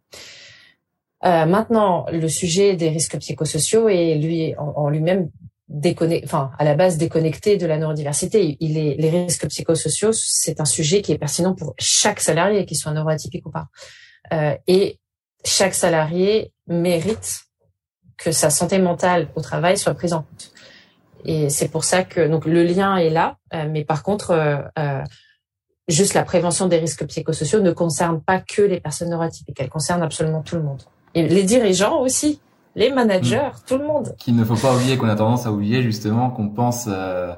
Euh, 1.25 1.45
maintenant, 1.45 2.05
le 2.11 2.27
sujet 2.27 2.75
des 2.75 2.89
risques 2.89 3.17
psychosociaux 3.17 3.89
est 3.89 4.15
lui 4.15 4.55
en 4.57 4.89
lui-même 4.89 5.29
déconnecté, 5.67 6.25
enfin 6.25 6.51
à 6.59 6.63
la 6.63 6.75
base 6.75 6.97
déconnecté 6.97 7.57
de 7.57 7.65
la 7.65 7.77
neurodiversité. 7.77 8.57
Il 8.59 8.77
est, 8.77 8.95
les 8.97 9.09
risques 9.09 9.47
psychosociaux, 9.47 10.11
c'est 10.13 10.59
un 10.59 10.65
sujet 10.65 11.01
qui 11.01 11.11
est 11.11 11.17
pertinent 11.17 11.55
pour 11.55 11.73
chaque 11.77 12.19
salarié, 12.19 12.65
qu'il 12.65 12.77
soit 12.77 12.91
neuroatypique 12.91 13.45
ou 13.45 13.51
pas. 13.51 13.67
Euh, 14.33 14.55
et 14.67 14.99
chaque 15.43 15.73
salarié 15.73 16.51
mérite 16.67 17.45
que 18.17 18.31
sa 18.31 18.49
santé 18.49 18.79
mentale 18.79 19.29
au 19.35 19.41
travail 19.41 19.77
soit 19.77 19.93
prise 19.93 20.13
en 20.13 20.23
compte. 20.23 20.51
Et 21.25 21.49
c'est 21.49 21.67
pour 21.67 21.83
ça 21.83 22.03
que 22.03 22.27
donc 22.27 22.45
le 22.45 22.63
lien 22.63 22.97
est 22.97 23.09
là, 23.09 23.37
euh, 23.53 23.67
mais 23.69 23.83
par 23.83 24.03
contre, 24.03 24.31
euh, 24.31 24.57
euh, 24.77 25.03
juste 25.87 26.13
la 26.13 26.23
prévention 26.23 26.67
des 26.67 26.77
risques 26.77 27.05
psychosociaux 27.07 27.61
ne 27.61 27.71
concerne 27.71 28.21
pas 28.21 28.39
que 28.39 28.61
les 28.61 28.79
personnes 28.79 29.09
neuroatypiques, 29.09 29.59
elle 29.59 29.69
concerne 29.69 30.03
absolument 30.03 30.43
tout 30.43 30.55
le 30.55 30.63
monde. 30.63 30.83
Et 31.15 31.27
les 31.27 31.43
dirigeants 31.43 31.99
aussi 31.99 32.39
les 32.75 32.91
managers, 32.91 33.37
mm. 33.37 33.67
tout 33.67 33.77
le 33.77 33.85
monde. 33.85 34.15
Qu'il 34.17 34.35
ne 34.35 34.43
faut 34.43 34.55
pas 34.55 34.75
oublier, 34.75 34.97
qu'on 34.97 35.09
a 35.09 35.15
tendance 35.15 35.45
à 35.45 35.51
oublier 35.51 35.81
justement, 35.81 36.29
qu'on 36.29 36.49
pense, 36.49 36.85
euh, 36.87 37.33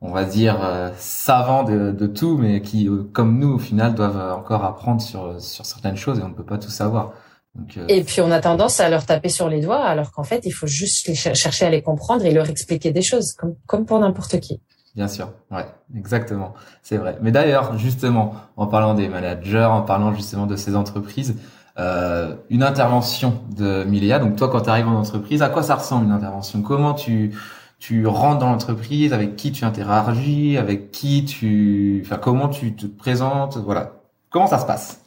on 0.00 0.12
va 0.12 0.24
dire, 0.24 0.58
euh, 0.62 0.90
savant 0.96 1.64
de, 1.64 1.90
de, 1.90 2.06
tout, 2.06 2.36
mais 2.38 2.60
qui, 2.60 2.88
euh, 2.88 3.08
comme 3.12 3.38
nous, 3.38 3.54
au 3.54 3.58
final, 3.58 3.94
doivent 3.94 4.38
encore 4.38 4.64
apprendre 4.64 5.00
sur, 5.00 5.40
sur 5.40 5.66
certaines 5.66 5.96
choses 5.96 6.18
et 6.18 6.22
on 6.22 6.28
ne 6.28 6.34
peut 6.34 6.44
pas 6.44 6.58
tout 6.58 6.70
savoir. 6.70 7.12
Donc, 7.54 7.78
et 7.88 8.02
puis 8.02 8.20
on 8.20 8.32
a 8.32 8.40
tendance 8.40 8.80
à 8.80 8.88
leur 8.88 9.06
taper 9.06 9.28
sur 9.28 9.48
les 9.48 9.60
doigts, 9.60 9.84
alors 9.84 10.10
qu'en 10.10 10.24
fait, 10.24 10.42
il 10.44 10.50
faut 10.50 10.66
juste 10.66 11.06
les 11.06 11.14
chercher 11.14 11.66
à 11.66 11.70
les 11.70 11.82
comprendre 11.82 12.24
et 12.24 12.32
leur 12.32 12.50
expliquer 12.50 12.90
des 12.90 13.02
choses, 13.02 13.32
comme, 13.34 13.54
comme 13.66 13.86
pour 13.86 14.00
n'importe 14.00 14.40
qui. 14.40 14.60
Bien 14.96 15.08
sûr, 15.08 15.32
ouais, 15.50 15.66
exactement, 15.96 16.54
c'est 16.82 16.96
vrai. 16.96 17.16
Mais 17.20 17.32
d'ailleurs, 17.32 17.78
justement, 17.78 18.34
en 18.56 18.66
parlant 18.66 18.94
des 18.94 19.08
managers, 19.08 19.64
en 19.64 19.82
parlant 19.82 20.14
justement 20.14 20.46
de 20.46 20.54
ces 20.56 20.76
entreprises, 20.76 21.36
euh, 21.78 22.34
une 22.50 22.62
intervention 22.62 23.40
de 23.56 23.84
Miléa. 23.84 24.18
Donc 24.18 24.36
toi, 24.36 24.48
quand 24.48 24.62
tu 24.62 24.70
arrives 24.70 24.88
en 24.88 24.96
entreprise, 24.96 25.42
à 25.42 25.48
quoi 25.48 25.62
ça 25.62 25.76
ressemble 25.76 26.06
une 26.06 26.12
intervention? 26.12 26.62
Comment 26.62 26.94
tu 26.94 27.34
tu 27.80 28.06
rentres 28.06 28.38
dans 28.38 28.50
l'entreprise? 28.50 29.12
Avec 29.12 29.36
qui 29.36 29.52
tu 29.52 29.64
interagis? 29.64 30.56
Avec 30.56 30.90
qui 30.90 31.24
tu, 31.24 32.02
enfin 32.04 32.16
comment 32.16 32.48
tu 32.48 32.74
te 32.74 32.86
présentes? 32.86 33.58
Voilà. 33.58 33.92
Comment 34.30 34.46
ça 34.46 34.58
se 34.58 34.66
passe? 34.66 35.00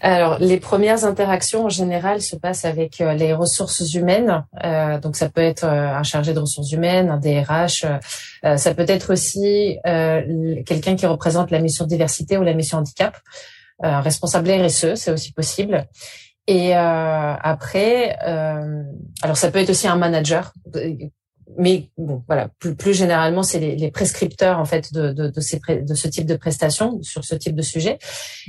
Alors, 0.00 0.38
les 0.38 0.58
premières 0.58 1.04
interactions 1.04 1.66
en 1.66 1.68
général 1.68 2.20
se 2.20 2.36
passent 2.36 2.64
avec 2.64 3.00
euh, 3.00 3.14
les 3.14 3.32
ressources 3.32 3.94
humaines. 3.94 4.44
Euh, 4.64 4.98
donc, 4.98 5.16
ça 5.16 5.28
peut 5.28 5.40
être 5.40 5.64
euh, 5.64 5.94
un 5.94 6.02
chargé 6.02 6.34
de 6.34 6.40
ressources 6.40 6.72
humaines, 6.72 7.10
un 7.10 7.18
DRH. 7.18 7.84
ça 8.56 8.74
peut 8.74 8.86
être 8.88 9.12
aussi 9.12 9.78
quelqu'un 10.66 10.96
qui 10.96 11.06
représente 11.06 11.50
la 11.50 11.60
mission 11.60 11.86
diversité 11.86 12.38
ou 12.38 12.42
la 12.42 12.54
mission 12.54 12.78
handicap. 12.78 13.16
Un 13.80 14.00
responsable 14.00 14.50
RSE, 14.50 14.94
c'est 14.94 15.10
aussi 15.10 15.32
possible. 15.32 15.86
Et 16.46 16.74
après, 16.74 18.16
alors 19.22 19.36
ça 19.36 19.50
peut 19.50 19.58
être 19.58 19.70
aussi 19.70 19.86
un 19.86 19.96
manager 19.96 20.52
mais 21.56 21.88
bon, 21.96 22.22
voilà, 22.26 22.48
plus, 22.58 22.74
plus 22.74 22.94
généralement, 22.94 23.42
c'est 23.42 23.58
les, 23.58 23.76
les, 23.76 23.90
prescripteurs 23.90 24.58
en 24.58 24.64
fait 24.64 24.92
de, 24.92 25.12
de, 25.12 25.28
de, 25.28 25.40
ces, 25.40 25.60
de 25.68 25.94
ce 25.94 26.08
type 26.08 26.26
de 26.26 26.36
prestations 26.36 27.00
sur 27.02 27.24
ce 27.24 27.34
type 27.34 27.54
de 27.54 27.62
sujet. 27.62 27.98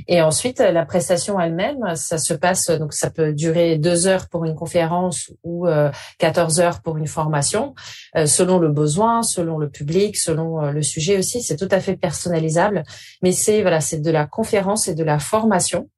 Et 0.06 0.20
ensuite, 0.20 0.58
la 0.58 0.84
prestation 0.84 1.40
elle-même, 1.40 1.96
ça 1.96 2.18
se 2.18 2.34
passe 2.34 2.70
donc 2.70 2.92
ça 2.92 3.10
peut 3.10 3.32
durer 3.32 3.78
deux 3.78 4.06
heures 4.06 4.28
pour 4.28 4.44
une 4.44 4.54
conférence 4.54 5.30
ou 5.42 5.66
euh, 5.66 5.90
14 6.18 6.60
heures 6.60 6.82
pour 6.82 6.98
une 6.98 7.06
formation, 7.06 7.74
euh, 8.16 8.26
selon 8.26 8.58
le 8.58 8.68
besoin, 8.68 9.22
selon 9.22 9.58
le 9.58 9.70
public, 9.70 10.16
selon 10.16 10.62
euh, 10.62 10.70
le 10.72 10.82
sujet 10.82 11.16
aussi. 11.16 11.42
C'est 11.42 11.56
tout 11.56 11.68
à 11.70 11.80
fait 11.80 11.96
personnalisable, 11.96 12.82
mais 13.22 13.32
c'est 13.32 13.62
voilà, 13.62 13.80
c'est 13.80 14.00
de 14.00 14.10
la 14.10 14.26
conférence 14.26 14.88
et 14.88 14.94
de 14.94 15.04
la 15.04 15.18
formation. 15.18 15.88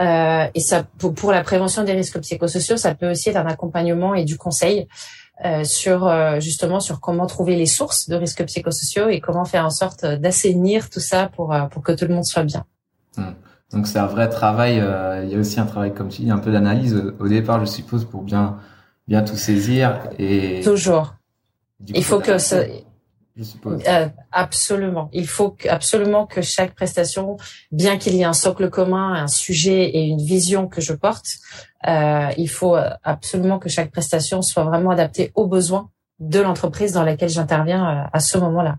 Euh, 0.00 0.46
et 0.54 0.60
ça, 0.60 0.84
pour, 0.98 1.12
pour, 1.14 1.30
la 1.30 1.42
prévention 1.42 1.84
des 1.84 1.92
risques 1.92 2.18
psychosociaux, 2.20 2.76
ça 2.78 2.94
peut 2.94 3.10
aussi 3.10 3.28
être 3.28 3.36
un 3.36 3.46
accompagnement 3.46 4.14
et 4.14 4.24
du 4.24 4.38
conseil. 4.38 4.88
Euh, 5.42 5.64
sur 5.64 6.06
euh, 6.06 6.38
justement 6.38 6.80
sur 6.80 7.00
comment 7.00 7.26
trouver 7.26 7.56
les 7.56 7.64
sources 7.64 8.10
de 8.10 8.14
risques 8.14 8.44
psychosociaux 8.44 9.08
et 9.08 9.20
comment 9.20 9.46
faire 9.46 9.64
en 9.64 9.70
sorte 9.70 10.04
d'assainir 10.04 10.90
tout 10.90 11.00
ça 11.00 11.30
pour 11.34 11.54
euh, 11.54 11.62
pour 11.62 11.82
que 11.82 11.92
tout 11.92 12.04
le 12.04 12.14
monde 12.14 12.26
soit 12.26 12.42
bien. 12.42 12.66
Hum. 13.16 13.34
Donc 13.72 13.86
c'est 13.86 13.98
un 13.98 14.06
vrai 14.06 14.28
travail. 14.28 14.82
il 15.24 15.30
y 15.30 15.34
a 15.34 15.38
aussi 15.38 15.58
un 15.58 15.64
travail 15.64 15.94
comme 15.94 16.08
tu 16.08 16.22
dis, 16.22 16.30
un 16.30 16.38
peu 16.38 16.52
d'analyse 16.52 17.14
au 17.18 17.28
départ, 17.28 17.64
je 17.64 17.70
suppose, 17.70 18.04
pour 18.04 18.22
bien 18.22 18.58
bien 19.08 19.22
tout 19.22 19.36
saisir 19.36 20.00
et 20.18 20.60
toujours. 20.62 21.14
Il 21.86 22.04
faut 22.04 22.20
que 22.20 22.36
ça, 23.44 23.58
euh, 23.66 24.08
absolument. 24.32 25.08
Il 25.12 25.26
faut 25.26 25.56
absolument 25.68 26.26
que 26.26 26.42
chaque 26.42 26.74
prestation, 26.74 27.36
bien 27.72 27.98
qu'il 27.98 28.14
y 28.14 28.20
ait 28.20 28.24
un 28.24 28.32
socle 28.32 28.70
commun, 28.70 29.14
un 29.14 29.28
sujet 29.28 29.84
et 29.84 30.02
une 30.02 30.22
vision 30.22 30.68
que 30.68 30.80
je 30.80 30.92
porte, 30.92 31.26
euh, 31.86 32.28
il 32.36 32.48
faut 32.48 32.76
absolument 33.02 33.58
que 33.58 33.68
chaque 33.68 33.90
prestation 33.90 34.42
soit 34.42 34.64
vraiment 34.64 34.90
adaptée 34.90 35.32
aux 35.34 35.46
besoins 35.46 35.90
de 36.18 36.40
l'entreprise 36.40 36.92
dans 36.92 37.04
laquelle 37.04 37.30
j'interviens 37.30 37.88
euh, 37.88 38.08
à 38.12 38.20
ce 38.20 38.38
moment-là. 38.38 38.76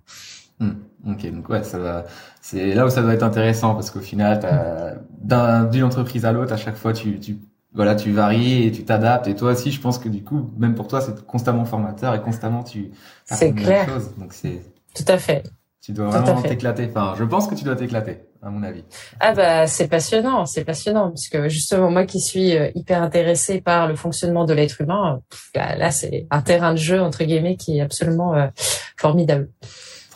Hmm. 0.59 0.73
Ok, 1.07 1.31
donc 1.31 1.49
ouais, 1.49 1.63
ça 1.63 1.79
va. 1.79 2.05
C'est 2.41 2.75
là 2.75 2.85
où 2.85 2.89
ça 2.89 3.01
doit 3.01 3.13
être 3.15 3.23
intéressant 3.23 3.73
parce 3.73 3.89
qu'au 3.89 4.01
final, 4.01 5.01
d'une 5.23 5.83
entreprise 5.83 6.25
à 6.25 6.31
l'autre, 6.31 6.53
à 6.53 6.57
chaque 6.57 6.75
fois, 6.75 6.93
tu, 6.93 7.19
tu 7.19 7.39
voilà, 7.73 7.95
tu 7.95 8.11
varies 8.11 8.67
et 8.67 8.71
tu 8.71 8.83
t'adaptes. 8.83 9.27
Et 9.27 9.35
toi 9.35 9.51
aussi, 9.51 9.71
je 9.71 9.79
pense 9.79 9.97
que 9.97 10.09
du 10.09 10.23
coup, 10.23 10.51
même 10.57 10.75
pour 10.75 10.87
toi, 10.87 11.01
c'est 11.01 11.25
constamment 11.25 11.65
formateur 11.65 12.13
et 12.13 12.21
constamment 12.21 12.63
tu. 12.63 12.91
C'est 13.25 13.53
clair. 13.53 13.87
Donc 14.17 14.33
c'est. 14.33 14.61
Tout 14.93 15.05
à 15.07 15.17
fait. 15.17 15.43
Tu 15.81 15.93
dois 15.93 16.09
vraiment 16.09 16.41
t'éclater. 16.43 16.87
Enfin, 16.89 17.15
je 17.17 17.23
pense 17.23 17.47
que 17.47 17.55
tu 17.55 17.63
dois 17.63 17.75
t'éclater, 17.75 18.19
à 18.43 18.51
mon 18.51 18.61
avis. 18.61 18.83
Ah 19.19 19.33
bah 19.33 19.65
c'est 19.65 19.87
passionnant, 19.87 20.45
c'est 20.45 20.63
passionnant 20.63 21.09
parce 21.09 21.27
que 21.27 21.49
justement 21.49 21.89
moi 21.89 22.05
qui 22.05 22.19
suis 22.19 22.55
euh, 22.55 22.69
hyper 22.75 23.01
intéressée 23.01 23.61
par 23.61 23.87
le 23.87 23.95
fonctionnement 23.95 24.45
de 24.45 24.53
l'être 24.53 24.79
humain, 24.81 25.21
là 25.55 25.89
c'est 25.89 26.27
un 26.29 26.41
terrain 26.43 26.73
de 26.73 26.77
jeu 26.77 27.01
entre 27.01 27.23
guillemets 27.23 27.55
qui 27.55 27.79
est 27.79 27.81
absolument 27.81 28.35
euh, 28.35 28.47
formidable. 28.95 29.49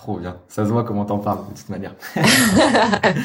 Trop 0.06 0.20
bien. 0.20 0.36
Ça 0.50 0.64
se 0.64 0.70
voit 0.70 0.84
comment 0.84 1.04
t'en 1.04 1.18
parles 1.18 1.40
de 1.50 1.58
toute 1.58 1.68
manière. 1.70 1.96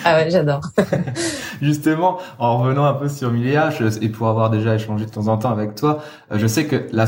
ah 0.06 0.16
ouais, 0.16 0.30
j'adore. 0.30 0.62
Justement, 1.60 2.16
en 2.38 2.56
revenant 2.56 2.87
un 2.87 2.94
peu 2.94 3.06
sur 3.10 3.30
Miléa, 3.30 3.68
et 4.00 4.08
pour 4.08 4.28
avoir 4.28 4.49
déjà 4.49 4.76
échangé 4.76 5.04
de 5.04 5.10
temps 5.10 5.28
en 5.28 5.37
temps 5.37 5.50
avec 5.50 5.75
toi, 5.75 5.99
euh, 6.32 6.38
je 6.38 6.46
sais 6.46 6.64
que 6.64 6.87
la, 6.92 7.04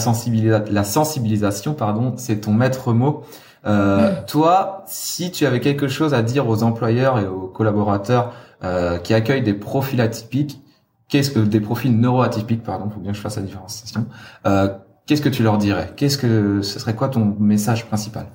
la 0.70 0.84
sensibilisation, 0.84 1.72
pardon, 1.72 2.12
c'est 2.18 2.42
ton 2.42 2.52
maître 2.52 2.92
mot. 2.92 3.22
Euh, 3.64 4.12
Toi, 4.26 4.84
si 4.88 5.30
tu 5.30 5.46
avais 5.46 5.60
quelque 5.60 5.88
chose 5.88 6.12
à 6.12 6.20
dire 6.20 6.46
aux 6.50 6.62
employeurs 6.62 7.18
et 7.18 7.26
aux 7.26 7.46
collaborateurs 7.46 8.34
euh, 8.64 8.98
qui 8.98 9.14
accueillent 9.14 9.40
des 9.40 9.54
profils 9.54 10.02
atypiques, 10.02 10.60
qu'est-ce 11.08 11.30
que 11.30 11.38
des 11.38 11.60
profils 11.60 11.98
neuroatypiques, 11.98 12.62
pardon, 12.62 12.90
faut 12.90 13.00
bien 13.00 13.12
que 13.12 13.16
je 13.16 13.22
fasse 13.22 13.36
la 13.36 13.42
différenciation. 13.42 14.04
Euh, 14.44 14.68
qu'est-ce 15.06 15.22
que 15.22 15.30
tu 15.30 15.42
leur 15.42 15.56
dirais? 15.56 15.94
Qu'est-ce 15.96 16.18
que 16.18 16.60
ce 16.60 16.78
serait 16.78 16.94
quoi 16.94 17.08
ton 17.08 17.34
message 17.38 17.86
principal? 17.86 18.26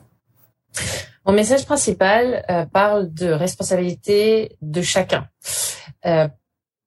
Mon 1.27 1.34
message 1.34 1.65
principal 1.65 2.46
euh, 2.50 2.65
parle 2.65 3.13
de 3.13 3.27
responsabilité 3.27 4.57
de 4.62 4.81
chacun. 4.81 5.27
Euh, 6.05 6.29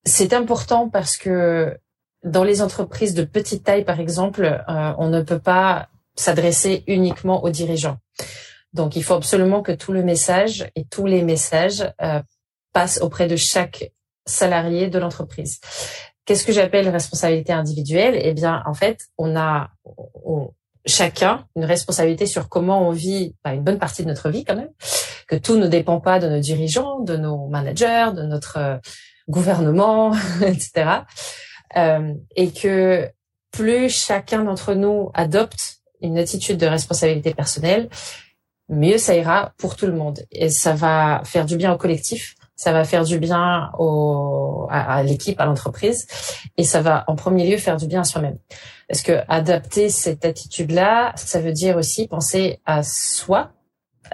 c'est 0.05 0.33
important 0.33 0.89
parce 0.89 1.19
que 1.19 1.79
dans 2.25 2.43
les 2.43 2.63
entreprises 2.63 3.13
de 3.13 3.25
petite 3.25 3.65
taille, 3.65 3.85
par 3.85 4.01
exemple, 4.01 4.45
euh, 4.45 4.95
on 4.97 5.09
ne 5.09 5.21
peut 5.21 5.39
pas 5.39 5.89
s'adresser 6.17 6.85
uniquement 6.87 7.45
aux 7.45 7.51
dirigeants. 7.51 7.99
Donc, 8.73 8.97
il 8.97 9.05
faut 9.05 9.15
absolument 9.15 9.61
que 9.61 9.73
tout 9.73 9.93
le 9.93 10.03
message 10.03 10.71
et 10.75 10.87
tous 10.87 11.07
les 11.07 11.23
messages 11.23 11.93
passent 12.73 13.01
auprès 13.01 13.27
de 13.27 13.37
chaque 13.37 13.93
salarié 14.27 14.89
de 14.89 14.99
l'entreprise. 14.99 15.61
Qu'est-ce 16.25 16.45
que 16.45 16.53
j'appelle 16.53 16.89
responsabilité 16.89 17.53
individuelle? 17.53 18.19
Eh 18.23 18.33
bien, 18.33 18.63
en 18.67 18.75
fait, 18.75 19.09
on 19.19 19.37
a, 19.37 19.71
chacun 20.87 21.47
une 21.57 21.65
responsabilité 21.65 22.27
sur 22.27 22.49
comment 22.49 22.89
on 22.89 22.91
vit 22.91 23.35
bah, 23.45 23.53
une 23.53 23.63
bonne 23.63 23.79
partie 23.79 24.03
de 24.03 24.09
notre 24.09 24.31
vie 24.31 24.45
quand 24.45 24.57
même, 24.57 24.71
que 25.29 25.37
tout 25.37 25.57
ne 25.57 25.67
dépend 25.67 26.01
pas 26.01 26.19
de 26.19 26.29
nos 26.29 26.41
dirigeants, 26.41 27.01
de 27.01 27.17
nos 27.17 27.49
managers, 27.49 28.11
de 28.15 28.23
notre 28.23 28.59
euh, 28.59 28.77
gouvernement, 29.29 30.13
etc. 30.43 31.03
Euh, 31.77 32.15
et 32.37 32.51
que 32.51 33.09
plus 33.51 33.91
chacun 33.91 34.45
d'entre 34.45 34.75
nous 34.75 35.11
adopte 35.15 35.81
une 36.01 36.19
attitude 36.19 36.57
de 36.57 36.67
responsabilité 36.67 37.35
personnelle, 37.35 37.89
mieux 38.69 38.99
ça 38.99 39.15
ira 39.15 39.53
pour 39.59 39.77
tout 39.77 39.87
le 39.87 39.93
monde. 39.93 40.21
Et 40.31 40.49
ça 40.49 40.73
va 40.73 41.23
faire 41.25 41.45
du 41.45 41.57
bien 41.57 41.73
au 41.73 41.77
collectif, 41.77 42.35
ça 42.61 42.73
va 42.73 42.85
faire 42.85 43.05
du 43.05 43.19
bien 43.19 43.71
au, 43.79 44.67
à, 44.69 45.03
l'équipe, 45.03 45.41
à 45.41 45.47
l'entreprise, 45.47 46.07
et 46.59 46.65
ça 46.65 46.83
va 46.83 47.05
en 47.07 47.17
premier 47.17 47.51
lieu 47.51 47.57
faire 47.57 47.79
du 47.79 47.87
bien 47.87 48.03
à 48.03 48.05
soi-même. 48.05 48.37
Parce 48.87 49.01
que 49.01 49.23
adapter 49.29 49.89
cette 49.89 50.27
attitude-là, 50.27 51.13
ça 51.17 51.41
veut 51.41 51.53
dire 51.53 51.79
aussi 51.79 52.07
penser 52.07 52.61
à 52.67 52.83
soi, 52.83 53.53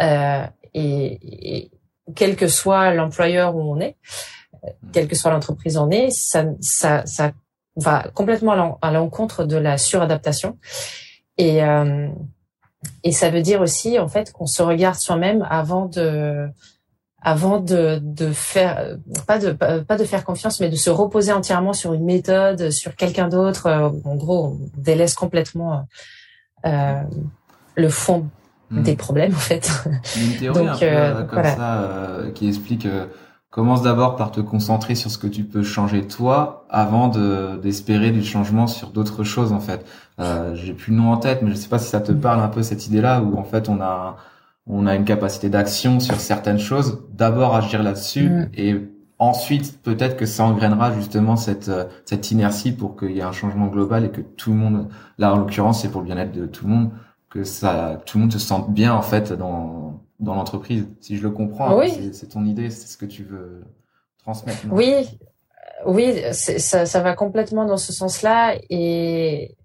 euh, 0.00 0.46
et, 0.74 1.18
et, 1.58 1.70
quel 2.14 2.36
que 2.36 2.46
soit 2.46 2.94
l'employeur 2.94 3.56
où 3.56 3.62
on 3.62 3.80
est, 3.80 3.96
quelle 4.92 5.08
que 5.08 5.16
soit 5.16 5.32
l'entreprise 5.32 5.76
où 5.76 5.80
on 5.80 5.90
est, 5.90 6.10
ça, 6.10 6.44
ça, 6.60 7.04
ça 7.04 7.32
va 7.74 8.04
complètement 8.14 8.78
à 8.80 8.92
l'encontre 8.92 9.42
de 9.42 9.56
la 9.56 9.76
suradaptation. 9.76 10.56
Et, 11.36 11.64
euh, 11.64 12.06
et 13.02 13.10
ça 13.10 13.28
veut 13.28 13.42
dire 13.42 13.60
aussi 13.60 13.98
en 13.98 14.06
fait 14.06 14.30
qu'on 14.30 14.46
se 14.46 14.62
regarde 14.62 14.94
soi-même 14.94 15.44
avant 15.50 15.86
de 15.86 16.48
avant 17.26 17.58
de, 17.58 17.98
de 18.00 18.30
faire 18.30 18.98
pas 19.26 19.40
de 19.40 19.50
pas 19.50 19.96
de 19.96 20.04
faire 20.04 20.24
confiance 20.24 20.60
mais 20.60 20.68
de 20.68 20.76
se 20.76 20.90
reposer 20.90 21.32
entièrement 21.32 21.72
sur 21.72 21.92
une 21.92 22.04
méthode 22.04 22.70
sur 22.70 22.94
quelqu'un 22.94 23.26
d'autre 23.26 23.66
euh, 23.66 23.90
en 24.04 24.14
gros 24.14 24.44
on 24.44 24.80
délaisse 24.80 25.14
complètement 25.14 25.86
euh, 26.64 27.02
le 27.74 27.88
fond 27.88 28.28
hmm. 28.70 28.82
des 28.82 28.94
problèmes 28.96 29.34
en 29.34 29.38
fait. 29.38 29.70
Une 30.16 30.36
théorie 30.38 30.66
Donc, 30.66 30.68
un 30.68 30.78
peu, 30.78 30.84
euh, 30.84 31.22
comme 31.24 31.42
ça 31.42 31.74
euh, 31.74 32.30
qui 32.30 32.46
explique 32.46 32.86
commence 33.50 33.82
d'abord 33.82 34.14
par 34.14 34.30
te 34.30 34.40
concentrer 34.40 34.94
sur 34.94 35.10
ce 35.10 35.18
que 35.18 35.26
tu 35.26 35.42
peux 35.42 35.64
changer 35.64 36.06
toi 36.06 36.64
avant 36.70 37.08
de 37.08 37.58
d'espérer 37.60 38.12
du 38.12 38.22
changement 38.22 38.68
sur 38.68 38.90
d'autres 38.90 39.24
choses 39.24 39.52
en 39.52 39.60
fait. 39.60 39.84
J'ai 40.54 40.74
plus 40.74 40.92
le 40.92 40.98
nom 40.98 41.10
en 41.12 41.16
tête 41.16 41.42
mais 41.42 41.50
je 41.50 41.56
sais 41.56 41.68
pas 41.68 41.80
si 41.80 41.88
ça 41.88 42.00
te 42.00 42.12
parle 42.12 42.40
un 42.40 42.48
peu 42.48 42.62
cette 42.62 42.86
idée 42.86 43.00
là 43.00 43.20
où 43.20 43.36
en 43.36 43.44
fait 43.44 43.68
on 43.68 43.80
a 43.80 44.16
on 44.66 44.86
a 44.86 44.94
une 44.94 45.04
capacité 45.04 45.48
d'action 45.48 46.00
sur 46.00 46.18
certaines 46.20 46.58
choses, 46.58 47.04
d'abord 47.12 47.54
agir 47.54 47.82
là-dessus 47.82 48.28
mm. 48.28 48.48
et 48.54 48.76
ensuite 49.18 49.80
peut-être 49.82 50.16
que 50.16 50.26
ça 50.26 50.44
engrainera 50.44 50.92
justement 50.92 51.36
cette 51.36 51.68
euh, 51.68 51.84
cette 52.04 52.30
inertie 52.30 52.72
pour 52.72 52.96
qu'il 52.96 53.12
y 53.12 53.20
ait 53.20 53.22
un 53.22 53.32
changement 53.32 53.68
global 53.68 54.04
et 54.04 54.10
que 54.10 54.20
tout 54.20 54.50
le 54.50 54.56
monde 54.56 54.88
là 55.16 55.32
en 55.32 55.38
l'occurrence 55.38 55.80
c'est 55.80 55.88
pour 55.88 56.02
le 56.02 56.06
bien-être 56.06 56.32
de 56.32 56.44
tout 56.44 56.66
le 56.66 56.70
monde 56.70 56.90
que 57.30 57.42
ça 57.42 58.02
tout 58.04 58.18
le 58.18 58.22
monde 58.22 58.32
se 58.32 58.38
sente 58.38 58.70
bien 58.72 58.92
en 58.92 59.00
fait 59.00 59.32
dans 59.32 60.02
dans 60.20 60.34
l'entreprise 60.34 60.86
si 61.00 61.16
je 61.16 61.22
le 61.22 61.30
comprends 61.30 61.78
oui. 61.78 62.10
c'est 62.12 62.28
ton 62.28 62.44
idée 62.44 62.68
c'est 62.68 62.88
ce 62.88 62.98
que 62.98 63.06
tu 63.06 63.24
veux 63.24 63.64
transmettre 64.22 64.58
oui 64.70 65.18
oui 65.86 66.12
ça 66.32 66.84
ça 66.84 67.00
va 67.00 67.14
complètement 67.14 67.64
dans 67.64 67.78
ce 67.78 67.94
sens-là 67.94 68.56
et 68.68 69.56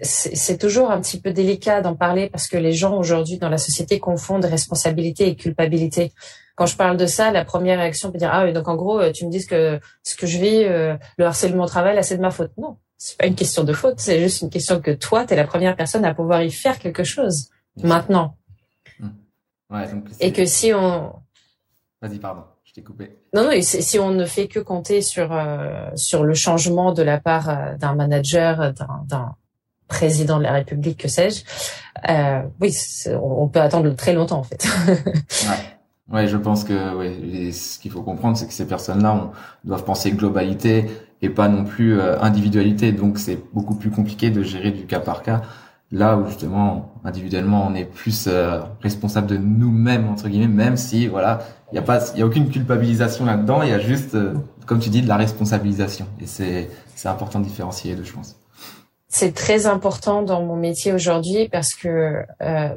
c'est 0.00 0.58
toujours 0.58 0.90
un 0.90 1.00
petit 1.00 1.20
peu 1.20 1.32
délicat 1.32 1.80
d'en 1.80 1.96
parler 1.96 2.28
parce 2.28 2.46
que 2.46 2.56
les 2.56 2.72
gens 2.72 2.96
aujourd'hui 2.96 3.38
dans 3.38 3.48
la 3.48 3.58
société 3.58 3.98
confondent 3.98 4.44
responsabilité 4.44 5.28
et 5.28 5.36
culpabilité. 5.36 6.12
Quand 6.54 6.66
je 6.66 6.76
parle 6.76 6.96
de 6.96 7.06
ça, 7.06 7.30
la 7.32 7.44
première 7.44 7.78
réaction 7.78 8.12
peut 8.12 8.18
dire 8.18 8.30
ah 8.32 8.44
oui, 8.44 8.52
donc 8.52 8.68
en 8.68 8.76
gros 8.76 9.10
tu 9.10 9.26
me 9.26 9.30
dis 9.30 9.44
que 9.46 9.80
ce 10.02 10.14
que 10.14 10.26
je 10.26 10.38
vis, 10.38 10.64
euh, 10.64 10.96
le 11.16 11.24
harcèlement 11.24 11.64
au 11.64 11.68
travail, 11.68 11.96
là 11.96 12.02
c'est 12.02 12.16
de 12.16 12.22
ma 12.22 12.30
faute. 12.30 12.52
Non, 12.58 12.76
c'est 12.96 13.18
pas 13.18 13.26
une 13.26 13.34
question 13.34 13.64
de 13.64 13.72
faute, 13.72 13.98
c'est 13.98 14.20
juste 14.20 14.42
une 14.42 14.50
question 14.50 14.80
que 14.80 14.92
toi 14.92 15.24
tu 15.24 15.34
es 15.34 15.36
la 15.36 15.46
première 15.46 15.76
personne 15.76 16.04
à 16.04 16.14
pouvoir 16.14 16.42
y 16.42 16.50
faire 16.50 16.78
quelque 16.78 17.04
chose 17.04 17.48
maintenant. 17.82 18.36
Mmh. 19.00 19.08
Ouais, 19.70 19.84
et 20.20 20.32
que 20.32 20.46
si 20.46 20.72
on 20.72 21.12
Vas-y, 22.00 22.18
pardon. 22.18 22.44
t'ai 22.72 22.82
coupé. 22.82 23.18
Non, 23.34 23.42
non, 23.44 23.50
si 23.60 23.98
on 23.98 24.10
ne 24.10 24.24
fait 24.24 24.46
que 24.46 24.60
compter 24.60 25.02
sur 25.02 25.32
euh, 25.32 25.90
sur 25.96 26.22
le 26.22 26.34
changement 26.34 26.92
de 26.92 27.02
la 27.02 27.18
part 27.18 27.48
euh, 27.48 27.74
d'un 27.76 27.96
manager, 27.96 28.72
d'un 28.72 29.34
président 29.88 30.38
de 30.38 30.44
la 30.44 30.52
République, 30.52 30.98
que 31.00 31.08
sais-je, 31.08 31.44
euh, 32.08 32.42
oui, 32.60 32.74
on 33.20 33.48
peut 33.48 33.60
attendre 33.60 33.94
très 33.96 34.12
longtemps 34.12 34.38
en 34.38 34.44
fait. 34.44 34.66
ouais. 34.88 36.14
ouais, 36.14 36.28
je 36.28 36.36
pense 36.36 36.64
que 36.64 36.94
ouais, 36.94 37.52
ce 37.52 37.78
qu'il 37.78 37.90
faut 37.90 38.02
comprendre, 38.02 38.36
c'est 38.36 38.46
que 38.46 38.52
ces 38.52 38.66
personnes-là 38.66 39.30
doivent 39.64 39.84
penser 39.84 40.12
globalité 40.12 40.86
et 41.22 41.30
pas 41.30 41.48
non 41.48 41.64
plus 41.64 42.00
individualité. 42.00 42.92
Donc 42.92 43.18
c'est 43.18 43.38
beaucoup 43.52 43.74
plus 43.74 43.90
compliqué 43.90 44.30
de 44.30 44.42
gérer 44.42 44.70
du 44.70 44.86
cas 44.86 45.00
par 45.00 45.22
cas 45.22 45.42
là 45.90 46.16
où 46.16 46.26
justement 46.26 46.92
individuellement 47.04 47.66
on 47.66 47.74
est 47.74 47.84
plus 47.84 48.26
euh, 48.28 48.60
responsable 48.82 49.26
de 49.26 49.36
nous-mêmes 49.38 50.08
entre 50.08 50.28
guillemets 50.28 50.48
même 50.48 50.76
si 50.76 51.06
voilà 51.06 51.40
il 51.72 51.76
y 51.76 51.78
a 51.78 51.82
pas 51.82 52.12
il 52.14 52.20
y 52.20 52.22
a 52.22 52.26
aucune 52.26 52.50
culpabilisation 52.50 53.24
là-dedans 53.24 53.62
il 53.62 53.70
y 53.70 53.72
a 53.72 53.78
juste 53.78 54.14
euh, 54.14 54.34
comme 54.66 54.80
tu 54.80 54.90
dis 54.90 55.00
de 55.00 55.08
la 55.08 55.16
responsabilisation 55.16 56.06
et 56.20 56.26
c'est 56.26 56.68
c'est 56.94 57.08
important 57.08 57.40
de 57.40 57.44
différencier 57.44 57.92
les 57.92 57.96
deux 57.96 58.04
je 58.04 58.12
pense 58.12 58.36
c'est 59.08 59.34
très 59.34 59.66
important 59.66 60.22
dans 60.22 60.42
mon 60.42 60.56
métier 60.56 60.92
aujourd'hui 60.92 61.48
parce 61.48 61.74
que 61.74 62.24
euh, 62.42 62.76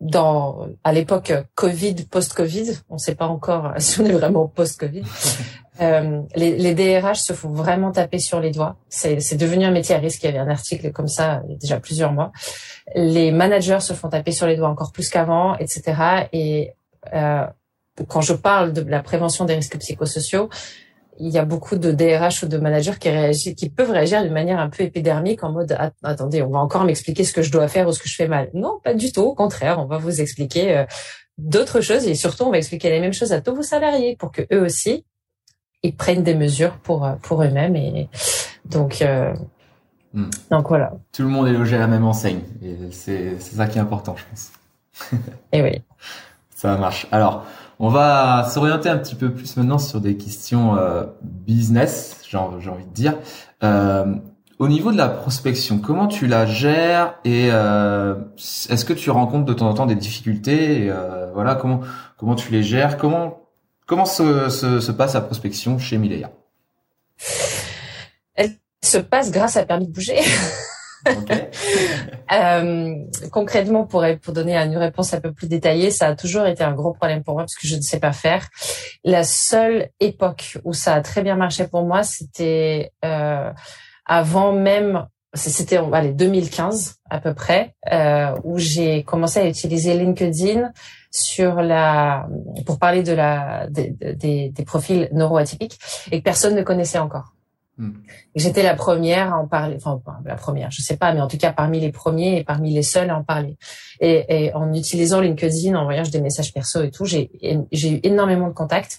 dans 0.00 0.68
à 0.84 0.92
l'époque 0.92 1.32
Covid 1.54 1.94
post-Covid 2.10 2.78
on 2.88 2.94
ne 2.94 2.98
sait 2.98 3.14
pas 3.14 3.26
encore 3.26 3.72
si 3.78 4.00
on 4.00 4.04
est 4.04 4.12
vraiment 4.12 4.46
post-Covid 4.46 5.02
Euh, 5.80 6.22
les, 6.36 6.56
les, 6.56 6.74
DRH 6.74 7.20
se 7.20 7.32
font 7.32 7.52
vraiment 7.52 7.90
taper 7.90 8.18
sur 8.18 8.40
les 8.40 8.50
doigts. 8.50 8.76
C'est 8.88 9.36
devenu 9.36 9.64
un 9.64 9.70
métier 9.70 9.94
à 9.94 9.98
risque. 9.98 10.22
Il 10.22 10.26
y 10.26 10.28
avait 10.28 10.38
un 10.38 10.50
article 10.50 10.92
comme 10.92 11.08
ça 11.08 11.42
il 11.46 11.52
y 11.52 11.54
a 11.54 11.58
déjà 11.58 11.80
plusieurs 11.80 12.12
mois. 12.12 12.32
Les 12.94 13.32
managers 13.32 13.80
se 13.80 13.94
font 13.94 14.08
taper 14.08 14.32
sur 14.32 14.46
les 14.46 14.56
doigts 14.56 14.68
encore 14.68 14.92
plus 14.92 15.08
qu'avant, 15.08 15.56
etc. 15.56 16.26
Et 16.32 16.72
euh, 17.14 17.46
quand 18.08 18.20
je 18.20 18.34
parle 18.34 18.72
de 18.72 18.82
la 18.82 19.02
prévention 19.02 19.46
des 19.46 19.54
risques 19.54 19.78
psychosociaux, 19.78 20.50
il 21.18 21.28
y 21.28 21.38
a 21.38 21.44
beaucoup 21.44 21.76
de 21.76 21.92
DRH 21.92 22.44
ou 22.44 22.48
de 22.48 22.56
managers 22.58 22.98
qui 22.98 23.10
réagissent, 23.10 23.54
qui 23.54 23.68
peuvent 23.68 23.90
réagir 23.90 24.22
d'une 24.22 24.32
manière 24.32 24.58
un 24.58 24.70
peu 24.70 24.84
épidermique 24.84 25.44
en 25.44 25.52
mode 25.52 25.76
attendez, 26.02 26.42
on 26.42 26.50
va 26.50 26.58
encore 26.60 26.84
m'expliquer 26.84 27.24
ce 27.24 27.32
que 27.32 27.42
je 27.42 27.52
dois 27.52 27.68
faire 27.68 27.88
ou 27.88 27.92
ce 27.92 27.98
que 27.98 28.08
je 28.08 28.14
fais 28.14 28.28
mal. 28.28 28.50
Non, 28.54 28.80
pas 28.82 28.94
du 28.94 29.12
tout. 29.12 29.22
Au 29.22 29.34
contraire, 29.34 29.78
on 29.78 29.86
va 29.86 29.98
vous 29.98 30.20
expliquer 30.20 30.76
euh, 30.76 30.84
d'autres 31.38 31.80
choses 31.80 32.06
et 32.06 32.14
surtout 32.14 32.44
on 32.44 32.50
va 32.50 32.58
expliquer 32.58 32.90
les 32.90 33.00
mêmes 33.00 33.12
choses 33.12 33.32
à 33.32 33.40
tous 33.40 33.54
vos 33.54 33.62
salariés 33.62 34.16
pour 34.16 34.32
que 34.32 34.42
eux 34.52 34.62
aussi 34.62 35.04
ils 35.82 35.96
prennent 35.96 36.22
des 36.22 36.34
mesures 36.34 36.76
pour 36.78 37.04
euh, 37.04 37.14
pour 37.22 37.42
eux-mêmes 37.42 37.76
et 37.76 38.08
donc 38.64 39.02
euh, 39.02 39.32
hmm. 40.12 40.30
donc 40.50 40.68
voilà. 40.68 40.92
Tout 41.12 41.22
le 41.22 41.28
monde 41.28 41.48
est 41.48 41.52
logé 41.52 41.76
à 41.76 41.80
la 41.80 41.86
même 41.86 42.04
enseigne 42.04 42.40
et 42.62 42.76
c'est 42.92 43.36
c'est 43.38 43.56
ça 43.56 43.66
qui 43.66 43.78
est 43.78 43.80
important, 43.80 44.16
je 44.16 44.24
pense. 44.28 44.52
et 45.52 45.62
oui. 45.62 45.82
Ça 46.54 46.76
marche. 46.76 47.06
Alors, 47.10 47.46
on 47.80 47.88
va 47.88 48.46
s'orienter 48.48 48.88
un 48.88 48.98
petit 48.98 49.14
peu 49.14 49.32
plus 49.32 49.56
maintenant 49.56 49.78
sur 49.78 50.00
des 50.00 50.16
questions 50.16 50.76
euh, 50.76 51.04
business, 51.22 52.20
j'ai 52.28 52.36
envie 52.36 52.84
de 52.84 52.92
dire. 52.92 53.14
Euh, 53.64 54.14
au 54.58 54.68
niveau 54.68 54.92
de 54.92 54.98
la 54.98 55.08
prospection, 55.08 55.78
comment 55.78 56.06
tu 56.06 56.26
la 56.26 56.44
gères 56.44 57.14
et 57.24 57.48
euh, 57.50 58.14
est-ce 58.36 58.84
que 58.84 58.92
tu 58.92 59.08
rencontres 59.08 59.46
de 59.46 59.54
temps 59.54 59.70
en 59.70 59.72
temps 59.72 59.86
des 59.86 59.94
difficultés 59.94 60.84
et, 60.84 60.90
euh, 60.90 61.30
Voilà, 61.32 61.54
comment 61.54 61.80
comment 62.18 62.34
tu 62.34 62.52
les 62.52 62.62
gères? 62.62 62.98
Comment 62.98 63.40
Comment 63.86 64.04
se, 64.04 64.90
passe 64.92 65.14
la 65.14 65.22
prospection 65.22 65.78
chez 65.78 65.96
Mileia 65.96 66.30
Elle 68.34 68.52
se 68.84 68.98
passe 68.98 69.32
grâce 69.32 69.56
à 69.56 69.64
Permis 69.64 69.86
de 69.86 69.92
bouger. 69.92 70.20
euh, 72.32 72.94
concrètement, 73.30 73.84
pour, 73.84 74.04
pour 74.22 74.34
donner 74.34 74.56
une 74.56 74.76
réponse 74.76 75.14
un 75.14 75.20
peu 75.20 75.32
plus 75.32 75.48
détaillée, 75.48 75.90
ça 75.90 76.08
a 76.08 76.14
toujours 76.14 76.46
été 76.46 76.62
un 76.62 76.72
gros 76.72 76.92
problème 76.92 77.22
pour 77.22 77.34
moi 77.34 77.42
parce 77.44 77.54
que 77.54 77.66
je 77.66 77.76
ne 77.76 77.80
sais 77.80 78.00
pas 78.00 78.12
faire. 78.12 78.48
La 79.04 79.24
seule 79.24 79.88
époque 80.00 80.58
où 80.64 80.72
ça 80.72 80.94
a 80.94 81.00
très 81.00 81.22
bien 81.22 81.36
marché 81.36 81.66
pour 81.66 81.82
moi, 81.84 82.02
c'était 82.02 82.92
euh, 83.04 83.50
avant 84.06 84.52
même, 84.52 85.06
c'était 85.34 85.78
allez 85.92 86.12
2015 86.12 86.96
à 87.08 87.20
peu 87.20 87.34
près, 87.34 87.74
euh, 87.92 88.34
où 88.44 88.58
j'ai 88.58 89.04
commencé 89.04 89.40
à 89.40 89.48
utiliser 89.48 89.94
LinkedIn 89.94 90.72
sur 91.10 91.62
la 91.62 92.28
pour 92.66 92.78
parler 92.78 93.02
de 93.02 93.12
la 93.12 93.66
des, 93.68 93.90
des 94.50 94.64
profils 94.64 95.08
neuroatypiques 95.12 95.78
et 96.12 96.20
que 96.20 96.24
personne 96.24 96.54
ne 96.54 96.62
connaissait 96.62 96.98
encore. 96.98 97.34
Hmm. 97.80 97.92
J'étais 98.34 98.62
la 98.62 98.74
première 98.74 99.32
à 99.32 99.38
en 99.38 99.46
parler, 99.46 99.76
enfin 99.82 100.02
la 100.26 100.34
première, 100.34 100.70
je 100.70 100.82
sais 100.82 100.98
pas, 100.98 101.14
mais 101.14 101.22
en 101.22 101.28
tout 101.28 101.38
cas 101.38 101.50
parmi 101.50 101.80
les 101.80 101.90
premiers 101.90 102.36
et 102.36 102.44
parmi 102.44 102.74
les 102.74 102.82
seuls 102.82 103.08
à 103.08 103.16
en 103.16 103.24
parler. 103.24 103.56
Et, 104.00 104.26
et 104.28 104.54
en 104.54 104.74
utilisant 104.74 105.18
LinkedIn, 105.22 105.74
en 105.74 105.84
voyant 105.84 106.02
des 106.02 106.20
messages 106.20 106.52
perso 106.52 106.82
et 106.82 106.90
tout, 106.90 107.06
j'ai 107.06 107.30
eu 107.42 108.00
énormément 108.02 108.48
de 108.48 108.52
contacts. 108.52 108.98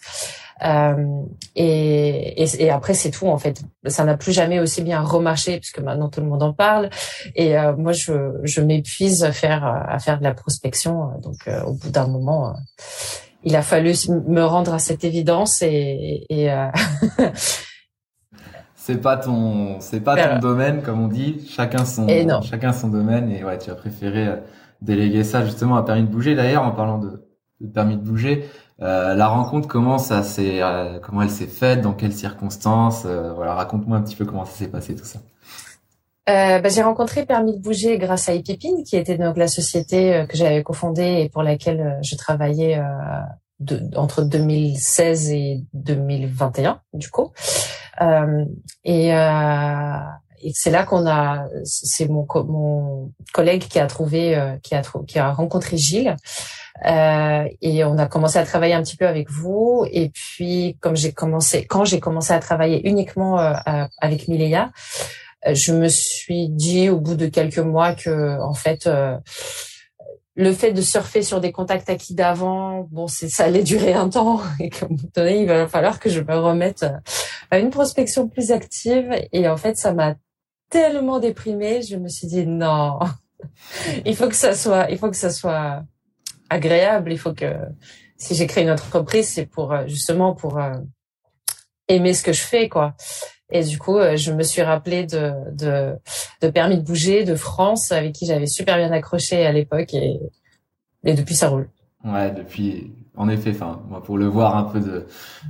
Euh, 0.64 1.24
et, 1.56 2.44
et, 2.44 2.72
après 2.72 2.96
c'est 2.96 3.12
tout 3.12 3.28
en 3.28 3.38
fait. 3.38 3.62
Ça 3.86 4.04
n'a 4.04 4.18
plus 4.18 4.32
jamais 4.32 4.60
aussi 4.60 4.82
bien 4.82 5.02
remarché 5.02 5.60
puisque 5.60 5.80
maintenant 5.80 6.10
tout 6.10 6.22
le 6.22 6.28
monde 6.28 6.42
en 6.42 6.54
parle. 6.54 6.90
Et 7.36 7.60
euh, 7.60 7.76
moi 7.76 7.92
je, 7.92 8.32
je 8.44 8.62
m'épuise 8.62 9.24
à 9.24 9.32
faire 9.32 9.64
à 9.64 10.00
faire 10.00 10.18
de 10.18 10.24
la 10.24 10.34
prospection. 10.34 11.20
Donc 11.22 11.48
euh, 11.48 11.62
au 11.66 11.74
bout 11.74 11.90
d'un 11.90 12.08
moment, 12.08 12.56
il 13.44 13.56
a 13.56 13.62
fallu 13.62 13.94
me 14.28 14.44
rendre 14.44 14.74
à 14.74 14.80
cette 14.80 15.04
évidence 15.04 15.62
et, 15.62 16.26
et 16.30 16.50
c'est 18.84 19.00
pas 19.00 19.18
ton 19.18 19.80
c'est 19.80 20.02
pas 20.02 20.16
ton 20.16 20.40
domaine 20.40 20.82
comme 20.82 21.02
on 21.02 21.08
dit. 21.08 21.48
Chacun 21.50 21.86
son 21.86 22.08
chacun 22.42 22.74
son 22.74 22.90
domaine 22.90 23.32
et 23.32 23.44
ouais 23.44 23.58
tu 23.58 23.70
as 23.70 23.76
préféré 23.76 24.28
déléguer 24.82 25.24
ça 25.24 25.46
justement 25.46 25.76
à 25.76 25.84
permis 25.84 26.04
de 26.04 26.08
bouger. 26.08 26.36
D'ailleurs 26.36 26.64
en 26.64 26.72
parlant 26.72 26.98
de, 26.98 27.28
de 27.62 27.68
permis 27.68 27.96
de 27.96 28.02
bouger. 28.02 28.50
Euh, 28.82 29.14
la 29.14 29.28
rencontre, 29.28 29.68
comment 29.68 30.00
ça 30.00 30.24
s'est, 30.24 30.62
euh, 30.62 31.00
comment 31.00 31.22
elle 31.22 31.30
s'est 31.30 31.46
faite, 31.46 31.82
dans 31.82 31.94
quelles 31.94 32.14
circonstances, 32.14 33.04
euh, 33.06 33.32
voilà, 33.34 33.54
raconte-moi 33.54 33.98
un 33.98 34.02
petit 34.02 34.16
peu 34.16 34.26
comment 34.26 34.46
ça 34.46 34.54
s'est 34.54 34.70
passé 34.70 34.96
tout 34.96 35.06
ça. 35.06 35.20
Bah, 36.28 36.70
j'ai 36.70 36.82
rencontré 36.82 37.26
Permis 37.26 37.58
de 37.58 37.62
bouger 37.62 37.98
grâce 37.98 38.30
à 38.30 38.34
Epipine, 38.34 38.84
qui 38.86 38.96
était 38.96 39.18
donc 39.18 39.36
la 39.36 39.48
société 39.48 40.26
que 40.30 40.38
j'avais 40.38 40.64
cofondée 40.64 41.24
et 41.24 41.30
pour 41.30 41.44
laquelle 41.44 42.00
je 42.04 42.16
travaillais 42.16 42.82
entre 43.98 44.24
2016 44.24 45.32
et 45.32 45.66
2021, 45.74 46.80
du 46.94 47.10
coup. 47.10 47.34
Et, 48.84 49.10
et 49.10 50.52
c'est 50.54 50.72
là 50.72 50.84
qu'on 50.84 51.08
a, 51.08 51.46
c'est 51.64 52.08
mon, 52.08 52.26
mon 52.48 53.12
collègue 53.34 53.64
qui 53.68 53.80
a 53.80 53.88
trouvé, 53.88 54.58
qui 54.64 54.76
a, 54.76 54.82
qui 55.08 55.20
a 55.20 55.32
rencontré 55.32 55.78
Gilles. 55.78 56.16
Euh, 56.86 57.48
et 57.62 57.84
on 57.84 57.98
a 57.98 58.08
commencé 58.08 58.40
à 58.40 58.46
travailler 58.46 58.74
un 58.74 58.82
petit 58.82 58.98
peu 58.98 59.08
avec 59.08 59.30
vous. 59.30 59.86
Et 59.92 60.10
puis, 60.10 60.78
comme 60.80 60.96
j'ai 60.96 61.12
commencé, 61.12 61.66
quand 61.66 61.86
j'ai 61.86 62.00
commencé 62.00 62.34
à 62.34 62.40
travailler 62.40 62.88
uniquement 62.88 63.40
euh, 63.40 63.54
avec 64.00 64.28
Mileia, 64.28 64.72
euh, 65.48 65.54
je 65.54 65.74
me 65.74 65.88
suis 65.88 66.50
dit 66.50 66.90
au 66.90 67.00
bout 67.00 67.16
de 67.16 67.28
quelques 67.28 67.60
mois 67.60 67.94
que, 67.94 68.40
en 68.42 68.54
fait, 68.54 68.90
le 70.42 70.54
fait 70.54 70.74
de 70.74 70.82
surfer 70.82 71.22
sur 71.22 71.40
des 71.40 71.52
contacts 71.52 71.90
acquis 71.90 72.16
d'avant, 72.16 72.88
bon, 72.92 73.08
c'est 73.08 73.30
ça 73.30 73.46
allait 73.46 73.64
durer 73.64 73.94
un 73.94 74.10
temps 74.10 74.42
et 74.60 74.70
qu'à 74.70 74.86
un 74.86 74.90
moment 74.90 75.10
donné, 75.16 75.42
il 75.42 75.48
va 75.48 75.68
falloir 75.68 76.00
que 76.00 76.10
je 76.10 76.20
me 76.20 76.36
remette 76.38 76.86
à 77.52 77.60
une 77.60 77.70
prospection 77.70 78.28
plus 78.28 78.52
active. 78.52 79.14
Et 79.32 79.48
en 79.48 79.58
fait, 79.58 79.78
ça 79.78 79.94
m'a 79.94 80.16
tellement 80.70 81.20
déprimée, 81.20 81.82
je 81.82 81.96
me 81.96 82.08
suis 82.08 82.28
dit 82.28 82.46
non, 82.46 83.00
il 84.06 84.16
faut 84.16 84.28
que 84.28 84.36
ça 84.36 84.56
soit, 84.56 84.90
il 84.90 84.98
faut 84.98 85.10
que 85.10 85.18
ça 85.18 85.30
soit 85.30 85.84
agréable. 86.50 87.12
Il 87.12 87.18
faut 87.18 87.34
que 87.34 87.56
si 88.18 88.36
j'ai 88.36 88.46
créé 88.46 88.64
une 88.64 88.72
entreprise, 88.72 89.30
c'est 89.30 89.46
pour 89.46 89.74
euh, 89.74 89.88
justement 89.88 90.36
pour 90.36 90.60
euh, 90.60 90.74
aimer 91.88 92.14
ce 92.14 92.24
que 92.24 92.34
je 92.34 92.42
fais, 92.42 92.70
quoi. 92.70 92.96
Et 93.52 93.64
du 93.64 93.78
coup, 93.78 93.98
euh, 93.98 94.18
je 94.18 94.32
me 94.32 94.44
suis 94.44 94.62
rappelé 94.62 95.06
de, 95.06 95.34
de, 95.52 95.96
de 96.42 96.50
permis 96.50 96.78
de 96.78 96.84
bouger 96.84 97.24
de 97.24 97.36
France, 97.36 97.92
avec 97.92 98.14
qui 98.14 98.26
j'avais 98.26 98.48
super 98.48 98.78
bien 98.78 98.92
accroché 98.92 99.46
à 99.46 99.52
l'époque, 99.52 99.94
et, 99.94 100.20
et 101.04 101.14
depuis 101.14 101.36
ça 101.36 101.50
roule. 101.50 101.70
Ouais, 102.04 102.32
depuis, 102.32 102.92
en 103.16 103.30
effet, 103.30 103.52
enfin, 103.52 103.82
moi 103.90 104.02
pour 104.02 104.18
le 104.18 104.26
voir 104.26 104.58
un 104.58 104.64
peu 104.64 104.80
de, 104.80 105.06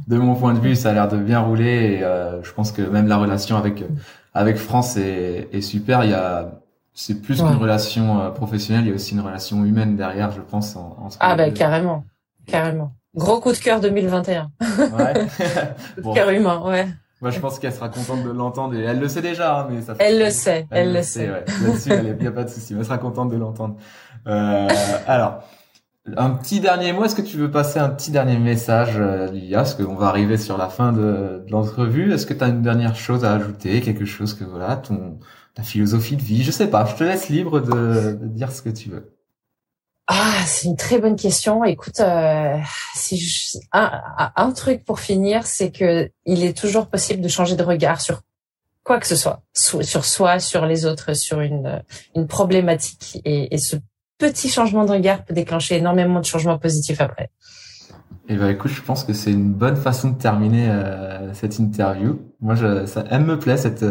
de 0.08 0.18
mon 0.18 0.36
point 0.36 0.54
de 0.54 0.60
vue, 0.60 0.76
ça 0.76 0.90
a 0.90 0.94
l'air 0.94 1.08
de 1.08 1.18
bien 1.18 1.40
rouler. 1.40 2.00
Et 2.00 2.00
je 2.00 2.52
pense 2.52 2.72
que 2.72 2.82
même 2.82 3.08
la 3.08 3.18
relation 3.18 3.56
avec 3.56 3.84
avec 4.34 4.58
France 4.58 4.98
est, 4.98 5.48
est 5.54 5.62
super. 5.62 6.04
Il 6.04 6.12
y 6.12 6.14
a 6.14 6.62
c'est 6.94 7.22
plus 7.22 7.38
qu'une 7.38 7.56
relation 7.56 8.22
euh, 8.22 8.30
professionnelle, 8.30 8.86
il 8.86 8.90
y 8.90 8.92
a 8.92 8.96
aussi 8.96 9.14
une 9.14 9.22
relation 9.22 9.64
humaine 9.64 9.96
derrière, 9.96 10.32
je 10.32 10.42
pense. 10.42 10.76
entre 10.76 11.18
ah 11.20 11.36
bah 11.36 11.50
carrément, 11.52 12.06
carrément. 12.46 12.94
Gros 13.16 13.40
coup 13.40 13.52
de 13.52 13.58
cœur 13.58 13.80
2021. 13.80 14.52
Ouais. 14.62 14.68
coup 16.02 16.10
de 16.10 16.14
cœur 16.14 16.30
humain, 16.30 16.62
ouais. 16.66 16.88
Moi, 17.22 17.30
je 17.30 17.40
pense 17.40 17.60
qu'elle 17.60 17.74
sera 17.74 17.90
contente 17.90 18.24
de 18.24 18.32
l'entendre 18.32 18.76
et 18.76 18.82
elle 18.82 19.00
le 19.00 19.08
sait 19.08 19.22
déjà, 19.22 19.60
hein, 19.60 19.68
mais 19.70 19.82
ça. 19.82 19.94
Elle 20.00 20.20
le 20.20 20.30
sait, 20.32 20.68
elle, 20.72 20.92
le 20.92 21.04
sait. 21.04 21.30
Ouais. 21.30 21.46
Là-dessus, 21.64 21.92
il 21.92 22.18
n'y 22.18 22.28
a 22.28 22.32
pas 22.32 22.44
de 22.44 22.50
souci. 22.50 22.74
Elle 22.78 22.84
sera 22.84 22.98
contente 22.98 23.30
de 23.30 23.38
l'entendre. 23.38 23.76
Euh, 24.28 24.68
alors, 25.08 25.44
un 26.18 26.32
petit 26.32 26.60
dernier 26.60 26.94
mot. 26.94 27.04
Est-ce 27.04 27.16
que 27.16 27.22
tu 27.22 27.38
veux 27.38 27.52
passer 27.52 27.80
un 27.80 27.90
petit 27.90 28.10
dernier 28.10 28.40
message, 28.40 28.96
euh, 28.98 29.28
Lilia, 29.28 29.58
parce 29.58 29.76
qu'on 29.76 29.96
va 29.96 30.08
arriver 30.08 30.38
sur 30.38 30.58
la 30.58 30.68
fin 30.68 30.92
de, 30.92 31.44
de 31.46 31.52
l'entrevue. 31.52 32.12
Est-ce 32.12 32.26
que 32.26 32.34
tu 32.34 32.44
as 32.44 32.48
une 32.48 32.64
dernière 32.64 32.96
chose 32.96 33.24
à 33.24 33.34
ajouter, 33.34 33.82
quelque 33.82 34.06
chose 34.06 34.34
que 34.34 34.44
voilà, 34.44 34.78
ton 34.78 35.20
ta 35.54 35.64
philosophie 35.64 36.16
de 36.16 36.22
vie, 36.22 36.44
je 36.44 36.52
sais 36.52 36.68
pas, 36.70 36.86
je 36.86 36.96
te 36.96 37.04
laisse 37.04 37.30
libre 37.30 37.60
de, 37.60 38.14
de 38.14 38.28
dire 38.28 38.52
ce 38.52 38.62
que 38.62 38.70
tu 38.70 38.90
veux. 38.90 39.14
Ah, 40.14 40.44
c'est 40.46 40.68
une 40.68 40.76
très 40.76 41.00
bonne 41.00 41.16
question. 41.16 41.64
Écoute, 41.64 42.02
euh, 42.02 42.58
si 42.94 43.62
un, 43.72 44.52
truc 44.52 44.84
pour 44.84 45.00
finir, 45.00 45.46
c'est 45.46 45.72
que 45.72 46.12
il 46.26 46.44
est 46.44 46.58
toujours 46.58 46.88
possible 46.88 47.22
de 47.22 47.30
changer 47.30 47.56
de 47.56 47.64
regard 47.64 48.02
sur 48.02 48.20
quoi 48.84 49.00
que 49.00 49.08
ce 49.08 49.16
soit, 49.16 49.42
sur 49.54 50.04
soi, 50.04 50.40
sur 50.40 50.66
les 50.66 50.86
autres, 50.86 51.14
sur 51.14 51.40
une, 51.40 51.82
problématique. 52.28 53.22
Et, 53.24 53.58
ce 53.58 53.78
petit 54.18 54.50
changement 54.50 54.84
de 54.84 54.92
regard 54.92 55.24
peut 55.24 55.34
déclencher 55.34 55.78
énormément 55.78 56.20
de 56.20 56.26
changements 56.26 56.60
positifs 56.60 57.00
après. 57.00 57.30
Et 58.28 58.34
eh 58.34 58.36
ben 58.36 58.50
écoute, 58.50 58.72
je 58.72 58.82
pense 58.82 59.06
que 59.06 59.14
c'est 59.14 59.32
une 59.32 59.54
bonne 59.54 59.78
façon 59.78 60.10
de 60.10 60.18
terminer 60.18 60.70
euh, 60.70 61.34
cette 61.34 61.58
interview. 61.58 62.20
Moi, 62.42 62.56
je, 62.56 62.86
ça, 62.86 63.06
elle 63.10 63.24
me 63.24 63.40
plaît 63.40 63.58
cette 63.58 63.86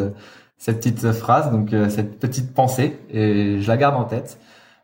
cette 0.61 0.76
petite 0.76 1.12
phrase, 1.12 1.50
donc 1.50 1.72
euh, 1.72 1.88
cette 1.88 2.18
petite 2.18 2.52
pensée, 2.52 2.98
et 3.09 3.62
je 3.62 3.66
la 3.66 3.78
garde 3.78 3.96
en 3.96 4.04
tête. 4.04 4.38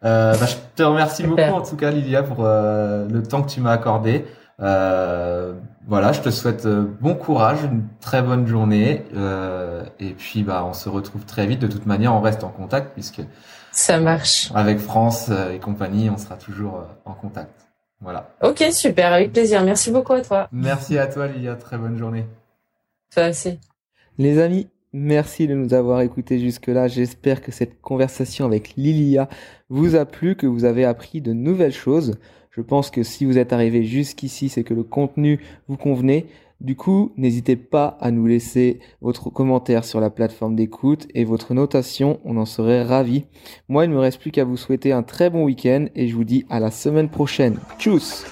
Euh, 0.07 0.37
bah, 0.38 0.47
je 0.47 0.55
te 0.77 0.83
remercie 0.85 1.25
beaucoup 1.25 1.40
en 1.42 1.62
tout 1.62 1.77
cas 1.77 1.90
Lilia 1.90 2.23
pour 2.23 2.45
euh, 2.45 3.09
le 3.09 3.23
temps 3.25 3.42
que 3.42 3.51
tu 3.51 3.61
m'as 3.61 3.73
accordé. 3.73 4.25
Euh, 4.62 5.53
voilà, 5.87 6.12
je 6.12 6.21
te 6.21 6.31
souhaite 6.31 6.64
euh, 6.64 6.87
bon 7.01 7.14
courage, 7.14 7.64
une 7.64 7.83
très 8.01 8.23
bonne 8.23 8.47
journée 8.47 9.05
et 9.99 10.11
puis 10.12 10.42
bah 10.45 10.64
on 10.64 10.73
se 10.73 10.88
retrouve 10.88 11.25
très 11.25 11.47
vite. 11.47 11.61
De 11.61 11.66
toute 11.66 11.87
manière, 11.87 12.14
on 12.14 12.21
reste 12.21 12.45
en 12.45 12.51
contact 12.51 12.92
puisque 12.95 13.23
ça 13.73 13.99
marche. 13.99 14.51
Avec 14.55 14.79
France 14.79 15.31
et 15.53 15.59
compagnie, 15.59 16.09
on 16.09 16.19
sera 16.19 16.37
toujours 16.37 16.85
en 17.05 17.12
contact. 17.12 17.66
Voilà. 18.01 18.31
Ok, 18.42 18.64
super, 18.71 19.12
avec 19.12 19.33
plaisir. 19.33 19.64
Merci 19.64 19.90
beaucoup 19.90 20.12
à 20.12 20.21
toi. 20.21 20.49
Merci 20.53 20.99
à 20.99 21.09
toi 21.09 21.27
Lilia, 21.27 21.57
très 21.57 21.79
bonne 21.79 21.99
journée. 21.99 22.27
Toi 23.12 23.31
aussi. 23.31 23.59
Les 24.19 24.40
amis, 24.40 24.69
Merci 24.98 25.46
de 25.46 25.52
nous 25.52 25.74
avoir 25.74 26.00
écoutés 26.00 26.38
jusque-là. 26.38 26.88
J'espère 26.88 27.42
que 27.42 27.52
cette 27.52 27.82
conversation 27.82 28.46
avec 28.46 28.76
Lilia 28.78 29.28
vous 29.68 29.94
a 29.94 30.06
plu, 30.06 30.37
que 30.37 30.46
vous 30.46 30.64
avez 30.64 30.87
appris 30.87 31.20
de 31.20 31.35
nouvelles 31.35 31.74
choses. 31.74 32.14
Je 32.50 32.62
pense 32.62 32.90
que 32.90 33.02
si 33.02 33.26
vous 33.26 33.37
êtes 33.37 33.52
arrivé 33.52 33.85
jusqu'ici, 33.85 34.48
c'est 34.48 34.64
que 34.64 34.72
le 34.72 34.85
contenu 34.85 35.38
vous 35.68 35.76
convenait. 35.76 36.24
Du 36.62 36.76
coup, 36.76 37.12
n'hésitez 37.18 37.56
pas 37.56 37.98
à 38.00 38.11
nous 38.11 38.26
laisser 38.26 38.80
votre 39.02 39.28
commentaire 39.28 39.85
sur 39.85 40.00
la 40.00 40.09
plateforme 40.09 40.56
d'écoute 40.56 41.06
et 41.12 41.24
votre 41.24 41.52
notation, 41.52 42.18
on 42.24 42.38
en 42.38 42.46
serait 42.46 42.82
ravis. 42.82 43.26
Moi, 43.68 43.85
il 43.85 43.90
ne 43.90 43.96
me 43.96 44.00
reste 44.00 44.18
plus 44.18 44.30
qu'à 44.30 44.44
vous 44.44 44.56
souhaiter 44.56 44.92
un 44.92 45.02
très 45.02 45.28
bon 45.28 45.44
week-end 45.44 45.88
et 45.94 46.09
je 46.09 46.16
vous 46.16 46.24
dis 46.24 46.46
à 46.48 46.59
la 46.59 46.70
semaine 46.70 47.11
prochaine. 47.11 47.59
Tchuss 47.78 48.24